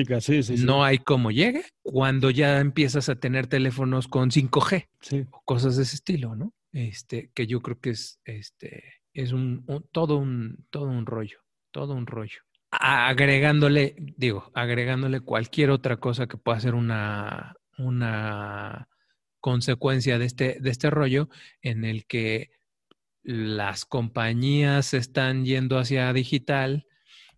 no 0.59 0.85
hay 0.85 0.99
como 0.99 1.31
llegue 1.31 1.65
cuando 1.83 2.31
ya 2.31 2.61
empiezas 2.61 3.09
a 3.09 3.17
tener 3.17 3.47
teléfonos 3.47 4.07
con 4.07 4.31
5G 4.31 4.89
o 5.31 5.43
cosas 5.45 5.77
de 5.77 5.85
ese 5.85 5.97
estilo, 5.97 6.37
¿no? 6.37 6.53
Este, 6.73 7.31
que 7.35 7.47
yo 7.47 7.61
creo 7.61 7.81
que 7.81 7.91
es 7.91 8.21
este 8.25 9.01
es 9.13 9.33
un, 9.33 9.65
todo 9.93 10.17
un 10.17 10.67
todo 10.71 10.85
un 10.85 11.07
rollo, 11.07 11.39
todo 11.73 11.95
un 11.95 12.07
rollo. 12.07 12.41
Agregándole, 12.71 13.97
digo, 14.17 14.53
agregándole 14.55 15.21
cualquier 15.21 15.71
otra 15.71 15.97
cosa 15.97 16.29
que 16.29 16.37
pueda 16.37 16.61
ser 16.61 16.75
una 16.75 17.57
una 17.79 18.89
consecuencia 19.41 20.19
de 20.19 20.27
este 20.27 20.59
de 20.61 20.71
este 20.71 20.91
rollo 20.91 21.29
en 21.63 21.85
el 21.85 22.07
que 22.07 22.51
las 23.23 23.85
compañías 23.85 24.95
están 24.95 25.45
yendo 25.45 25.79
hacia 25.79 26.13
digital 26.13 26.87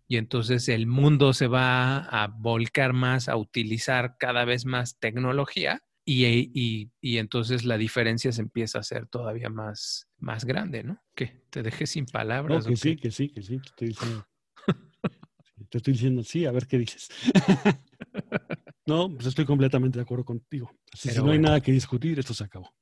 y 0.07 0.17
entonces 0.17 0.69
el 0.69 0.85
mundo 0.85 1.33
se 1.33 1.47
va 1.47 1.97
a 1.97 2.27
volcar 2.27 2.93
más 2.93 3.29
a 3.29 3.35
utilizar 3.35 4.17
cada 4.19 4.45
vez 4.45 4.65
más 4.65 4.99
tecnología 4.99 5.81
y, 6.05 6.89
entonces 7.01 7.63
la 7.63 7.77
diferencia 7.77 8.31
se 8.31 8.41
empieza 8.41 8.79
a 8.79 8.81
hacer 8.81 9.07
todavía 9.07 9.49
más, 9.49 10.07
más 10.17 10.45
grande, 10.45 10.83
¿no? 10.83 11.01
¿Qué? 11.15 11.43
¿Te 11.49 11.63
dejé 11.63 11.87
sin 11.87 12.05
palabras? 12.05 12.65
que 12.65 12.75
sí, 12.75 12.95
que 12.95 13.11
sí, 13.11 13.29
que 13.29 13.41
sí, 13.41 13.59
te 13.59 13.67
estoy 13.69 13.87
diciendo. 13.89 14.27
te 15.69 15.77
estoy 15.77 15.93
diciendo 15.93 16.23
sí, 16.23 16.45
a 16.45 16.51
ver 16.51 16.67
qué 16.67 16.77
dices. 16.77 17.09
no, 18.85 19.09
pues 19.13 19.27
estoy 19.27 19.45
completamente 19.45 19.97
de 19.97 20.03
acuerdo 20.03 20.25
contigo. 20.25 20.71
si 20.93 21.09
no 21.21 21.31
hay 21.31 21.39
nada 21.39 21.61
que 21.61 21.71
discutir, 21.71 22.19
esto 22.19 22.33
se 22.33 22.43
acabó. 22.43 22.73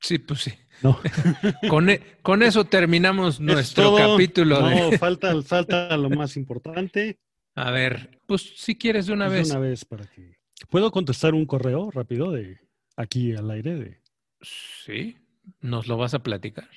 Sí, 0.00 0.18
pues 0.18 0.40
sí. 0.40 0.52
con, 1.68 1.90
e, 1.90 2.00
con, 2.22 2.42
eso 2.42 2.64
terminamos 2.64 3.40
nuestro 3.40 3.96
capítulo. 3.96 4.60
No, 4.60 4.92
falta, 4.92 5.40
falta 5.42 5.96
lo 5.96 6.08
más 6.10 6.36
importante. 6.36 7.18
A 7.56 7.70
ver, 7.72 8.20
pues 8.26 8.52
si 8.56 8.76
quieres 8.76 9.06
de 9.06 9.12
una 9.12 9.26
pues 9.26 9.38
vez. 9.38 9.48
De 9.48 9.56
una 9.56 9.68
vez 9.68 9.84
para 9.84 10.06
que. 10.06 10.37
¿Puedo 10.70 10.90
contestar 10.90 11.34
un 11.34 11.46
correo 11.46 11.90
rápido 11.90 12.32
de 12.32 12.58
aquí 12.96 13.34
al 13.34 13.50
aire? 13.50 13.76
De... 13.76 14.00
Sí. 14.40 15.16
¿Nos 15.60 15.86
lo 15.86 15.96
vas 15.96 16.14
a 16.14 16.22
platicar? 16.22 16.68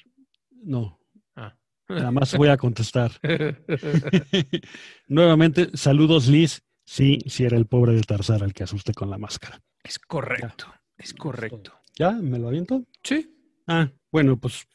No. 0.50 1.00
Ah. 1.36 1.56
Nada 1.90 2.12
más 2.12 2.36
voy 2.36 2.50
a 2.50 2.58
contestar. 2.58 3.12
Nuevamente, 5.08 5.70
saludos 5.74 6.28
Liz. 6.28 6.62
Sí, 6.86 7.20
sí 7.26 7.44
era 7.46 7.58
el 7.58 7.68
pobre 7.68 7.94
de 7.94 8.02
Tarzar 8.02 8.44
el 8.44 8.54
que 8.54 8.64
asusté 8.64 8.94
con 8.94 9.10
la 9.10 9.18
máscara. 9.18 9.62
Es 9.84 9.98
correcto, 10.00 10.66
es 10.98 11.14
correcto. 11.14 11.74
¿Ya? 11.96 12.12
¿Me 12.12 12.40
lo 12.40 12.48
aviento? 12.48 12.84
Sí. 13.04 13.34
Ah, 13.68 13.90
bueno, 14.12 14.38
pues 14.38 14.68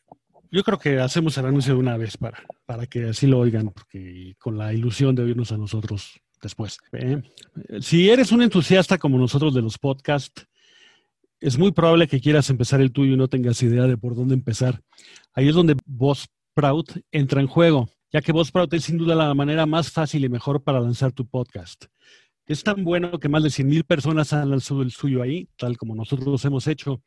yo 0.50 0.62
creo 0.62 0.78
que 0.78 0.98
hacemos 0.98 1.36
el 1.38 1.46
anuncio 1.46 1.74
de 1.74 1.80
una 1.80 1.96
vez 1.96 2.16
para, 2.16 2.42
para 2.64 2.86
que 2.86 3.10
así 3.10 3.26
lo 3.26 3.38
oigan, 3.38 3.70
porque 3.70 4.34
con 4.38 4.56
la 4.56 4.72
ilusión 4.72 5.14
de 5.14 5.24
oírnos 5.24 5.52
a 5.52 5.58
nosotros 5.58 6.20
después. 6.42 6.78
¿eh? 6.92 7.22
Si 7.80 8.10
eres 8.10 8.32
un 8.32 8.42
entusiasta 8.42 8.98
como 8.98 9.18
nosotros 9.18 9.54
de 9.54 9.62
los 9.62 9.78
podcasts, 9.78 10.46
es 11.40 11.58
muy 11.58 11.72
probable 11.72 12.08
que 12.08 12.20
quieras 12.20 12.50
empezar 12.50 12.80
el 12.80 12.92
tuyo 12.92 13.14
y 13.14 13.16
no 13.16 13.28
tengas 13.28 13.62
idea 13.62 13.84
de 13.84 13.96
por 13.96 14.14
dónde 14.14 14.34
empezar. 14.34 14.80
Ahí 15.32 15.48
es 15.48 15.54
donde 15.54 15.76
Buzzsprout 15.84 16.98
entra 17.12 17.40
en 17.40 17.46
juego, 17.46 17.88
ya 18.12 18.22
que 18.22 18.32
Buzzsprout 18.32 18.72
es 18.74 18.84
sin 18.84 18.96
duda 18.96 19.14
la 19.14 19.34
manera 19.34 19.66
más 19.66 19.90
fácil 19.90 20.24
y 20.24 20.28
mejor 20.28 20.62
para 20.62 20.80
lanzar 20.80 21.12
tu 21.12 21.26
podcast. 21.26 21.86
Es 22.46 22.62
tan 22.62 22.84
bueno 22.84 23.18
que 23.18 23.28
más 23.28 23.42
de 23.42 23.48
100.000 23.48 23.84
personas 23.84 24.32
han 24.32 24.50
lanzado 24.50 24.82
el 24.82 24.92
suyo 24.92 25.20
ahí, 25.20 25.48
tal 25.56 25.76
como 25.76 25.96
nosotros 25.96 26.44
hemos 26.44 26.68
hecho. 26.68 27.02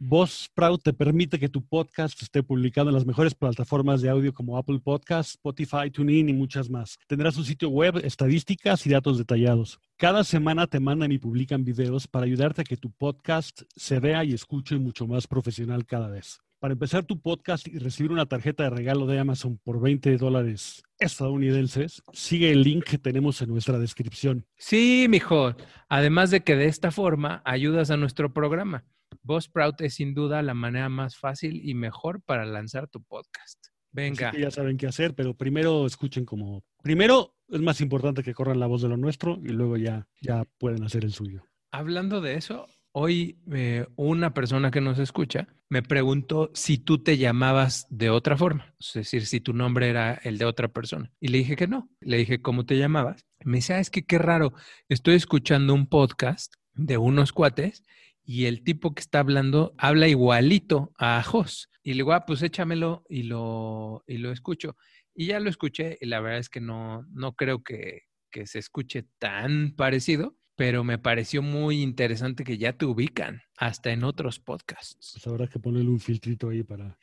Buzzsprout 0.00 0.84
te 0.84 0.92
permite 0.92 1.40
que 1.40 1.48
tu 1.48 1.66
podcast 1.66 2.22
esté 2.22 2.44
publicado 2.44 2.88
en 2.88 2.94
las 2.94 3.04
mejores 3.04 3.34
plataformas 3.34 4.00
de 4.00 4.08
audio 4.08 4.32
como 4.32 4.56
Apple 4.56 4.78
Podcasts, 4.78 5.32
Spotify, 5.32 5.90
TuneIn 5.90 6.28
y 6.28 6.32
muchas 6.32 6.70
más. 6.70 7.00
Tendrás 7.08 7.36
un 7.36 7.44
sitio 7.44 7.68
web, 7.68 7.96
estadísticas 8.04 8.86
y 8.86 8.90
datos 8.90 9.18
detallados. 9.18 9.80
Cada 9.96 10.22
semana 10.22 10.68
te 10.68 10.78
mandan 10.78 11.10
y 11.10 11.18
publican 11.18 11.64
videos 11.64 12.06
para 12.06 12.26
ayudarte 12.26 12.62
a 12.62 12.64
que 12.64 12.76
tu 12.76 12.92
podcast 12.92 13.62
se 13.74 13.98
vea 13.98 14.22
y 14.22 14.34
escuche 14.34 14.78
mucho 14.78 15.08
más 15.08 15.26
profesional 15.26 15.84
cada 15.84 16.08
vez. 16.08 16.38
Para 16.60 16.74
empezar 16.74 17.04
tu 17.04 17.20
podcast 17.20 17.66
y 17.66 17.78
recibir 17.78 18.12
una 18.12 18.26
tarjeta 18.26 18.62
de 18.62 18.70
regalo 18.70 19.06
de 19.06 19.18
Amazon 19.18 19.58
por 19.64 19.80
20 19.80 20.16
dólares 20.16 20.84
estadounidenses, 21.00 22.04
sigue 22.12 22.52
el 22.52 22.62
link 22.62 22.84
que 22.84 22.98
tenemos 22.98 23.42
en 23.42 23.48
nuestra 23.48 23.80
descripción. 23.80 24.46
Sí, 24.56 25.06
mijo. 25.08 25.56
Además 25.88 26.30
de 26.30 26.44
que 26.44 26.54
de 26.54 26.66
esta 26.66 26.92
forma 26.92 27.42
ayudas 27.44 27.90
a 27.90 27.96
nuestro 27.96 28.32
programa. 28.32 28.84
Buzzsprout 29.22 29.80
es 29.80 29.94
sin 29.94 30.14
duda 30.14 30.42
la 30.42 30.54
manera 30.54 30.88
más 30.88 31.16
fácil 31.16 31.60
y 31.62 31.74
mejor 31.74 32.22
para 32.22 32.44
lanzar 32.44 32.88
tu 32.88 33.02
podcast. 33.02 33.58
Venga. 33.90 34.32
ya 34.36 34.50
saben 34.50 34.76
qué 34.76 34.86
hacer, 34.86 35.14
pero 35.14 35.34
primero 35.34 35.86
escuchen 35.86 36.24
como. 36.24 36.62
Primero 36.82 37.34
es 37.48 37.60
más 37.60 37.80
importante 37.80 38.22
que 38.22 38.34
corran 38.34 38.60
la 38.60 38.66
voz 38.66 38.82
de 38.82 38.88
lo 38.88 38.96
nuestro 38.96 39.38
y 39.42 39.48
luego 39.48 39.76
ya, 39.76 40.06
ya 40.20 40.44
pueden 40.58 40.82
hacer 40.84 41.04
el 41.04 41.12
suyo. 41.12 41.42
Hablando 41.70 42.20
de 42.20 42.34
eso, 42.34 42.66
Hoy 43.00 43.38
eh, 43.52 43.86
una 43.96 44.34
persona 44.34 44.70
que 44.70 44.80
nos 44.80 44.98
escucha 44.98 45.46
me 45.68 45.82
preguntó 45.82 46.50
si 46.54 46.78
tú 46.78 47.02
te 47.02 47.18
llamabas 47.18 47.86
de 47.90 48.10
otra 48.10 48.36
forma, 48.36 48.74
es 48.80 48.92
decir, 48.94 49.26
si 49.26 49.40
tu 49.40 49.52
nombre 49.52 49.88
era 49.88 50.14
el 50.14 50.36
de 50.36 50.46
otra 50.46 50.66
persona. 50.68 51.12
Y 51.20 51.28
le 51.28 51.38
dije 51.38 51.54
que 51.54 51.68
no. 51.68 51.88
Le 52.00 52.16
dije, 52.16 52.40
¿cómo 52.40 52.64
te 52.64 52.78
llamabas? 52.78 53.26
Me 53.44 53.58
dice, 53.58 53.74
ah, 53.74 53.78
es 53.78 53.90
que 53.90 54.04
qué 54.04 54.18
raro, 54.18 54.52
estoy 54.88 55.14
escuchando 55.14 55.74
un 55.74 55.86
podcast 55.86 56.54
de 56.74 56.96
unos 56.96 57.32
cuates 57.32 57.84
y 58.28 58.44
el 58.44 58.62
tipo 58.62 58.94
que 58.94 59.00
está 59.00 59.20
hablando 59.20 59.74
habla 59.78 60.06
igualito 60.06 60.92
a 60.98 61.22
Jos. 61.22 61.70
Y 61.82 61.92
le 61.92 61.96
digo, 61.96 62.12
ah, 62.12 62.26
pues 62.26 62.42
échamelo 62.42 63.02
y 63.08 63.22
lo, 63.22 64.04
y 64.06 64.18
lo 64.18 64.30
escucho. 64.30 64.76
Y 65.14 65.28
ya 65.28 65.40
lo 65.40 65.48
escuché 65.48 65.96
y 65.98 66.04
la 66.04 66.20
verdad 66.20 66.38
es 66.38 66.50
que 66.50 66.60
no, 66.60 67.06
no 67.08 67.36
creo 67.36 67.62
que, 67.62 68.02
que 68.30 68.46
se 68.46 68.58
escuche 68.58 69.06
tan 69.18 69.72
parecido 69.74 70.36
pero 70.56 70.82
me 70.82 70.98
pareció 70.98 71.40
muy 71.40 71.82
interesante 71.82 72.42
que 72.42 72.58
ya 72.58 72.72
te 72.72 72.84
ubican 72.84 73.42
hasta 73.56 73.92
en 73.92 74.02
otros 74.02 74.40
podcasts. 74.40 75.12
Pues 75.12 75.26
habrá 75.28 75.46
que 75.46 75.60
ponerle 75.60 75.88
un 75.88 76.00
filtrito 76.00 76.48
ahí 76.48 76.64
para 76.64 76.98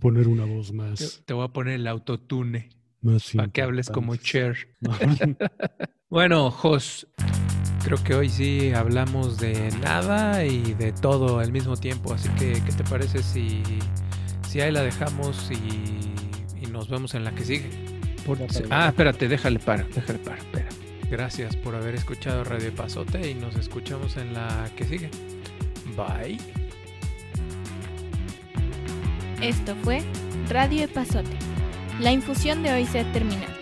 poner 0.00 0.26
una 0.26 0.46
voz 0.46 0.72
más. 0.72 1.22
Te 1.24 1.32
voy 1.32 1.44
a 1.44 1.52
poner 1.52 1.74
el 1.74 1.86
autotune 1.86 2.70
para 3.36 3.52
que 3.52 3.62
hables 3.62 3.88
como 3.88 4.16
Cher. 4.16 4.56
bueno, 6.08 6.50
Jos, 6.50 7.06
creo 7.84 8.02
que 8.02 8.14
hoy 8.14 8.28
sí 8.28 8.72
hablamos 8.72 9.38
de 9.38 9.70
nada 9.82 10.44
y 10.44 10.74
de 10.74 10.92
todo 10.92 11.38
al 11.38 11.52
mismo 11.52 11.76
tiempo, 11.76 12.14
así 12.14 12.28
que 12.30 12.52
¿qué 12.52 12.72
te 12.72 12.84
parece 12.84 13.22
si, 13.22 13.62
si 14.48 14.60
ahí 14.60 14.72
la 14.72 14.82
dejamos 14.82 15.50
y, 15.50 16.62
y 16.62 16.66
nos 16.70 16.88
vemos 16.88 17.14
en 17.14 17.24
la 17.24 17.32
que 17.32 17.44
sigue? 17.44 17.70
ah, 18.70 18.88
espérate, 18.88 19.28
déjale 19.28 19.58
para, 19.58 19.84
déjale 19.84 20.18
para, 20.18 20.38
espera. 20.38 20.68
Gracias 21.10 21.54
por 21.56 21.74
haber 21.76 21.94
escuchado 21.94 22.42
Radio 22.42 22.74
Pasote 22.74 23.30
y 23.30 23.34
nos 23.34 23.54
escuchamos 23.54 24.16
en 24.16 24.34
la 24.34 24.68
que 24.76 24.84
sigue. 24.84 25.10
Bye. 25.96 26.38
Esto 29.40 29.76
fue 29.84 30.02
Radio 30.48 30.84
Epazote. 30.84 31.36
La 32.00 32.10
infusión 32.10 32.62
de 32.62 32.72
hoy 32.72 32.86
se 32.86 33.00
ha 33.00 33.12
terminado. 33.12 33.55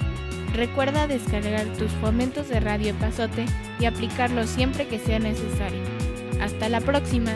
Recuerda 0.54 1.08
descargar 1.08 1.66
tus 1.76 1.92
momentos 1.94 2.48
de 2.48 2.60
Radio 2.60 2.90
Epazote 2.90 3.44
y 3.80 3.86
aplicarlos 3.86 4.48
siempre 4.48 4.86
que 4.86 5.00
sea 5.00 5.18
necesario. 5.18 5.82
Hasta 6.40 6.68
la 6.68 6.80
próxima. 6.80 7.32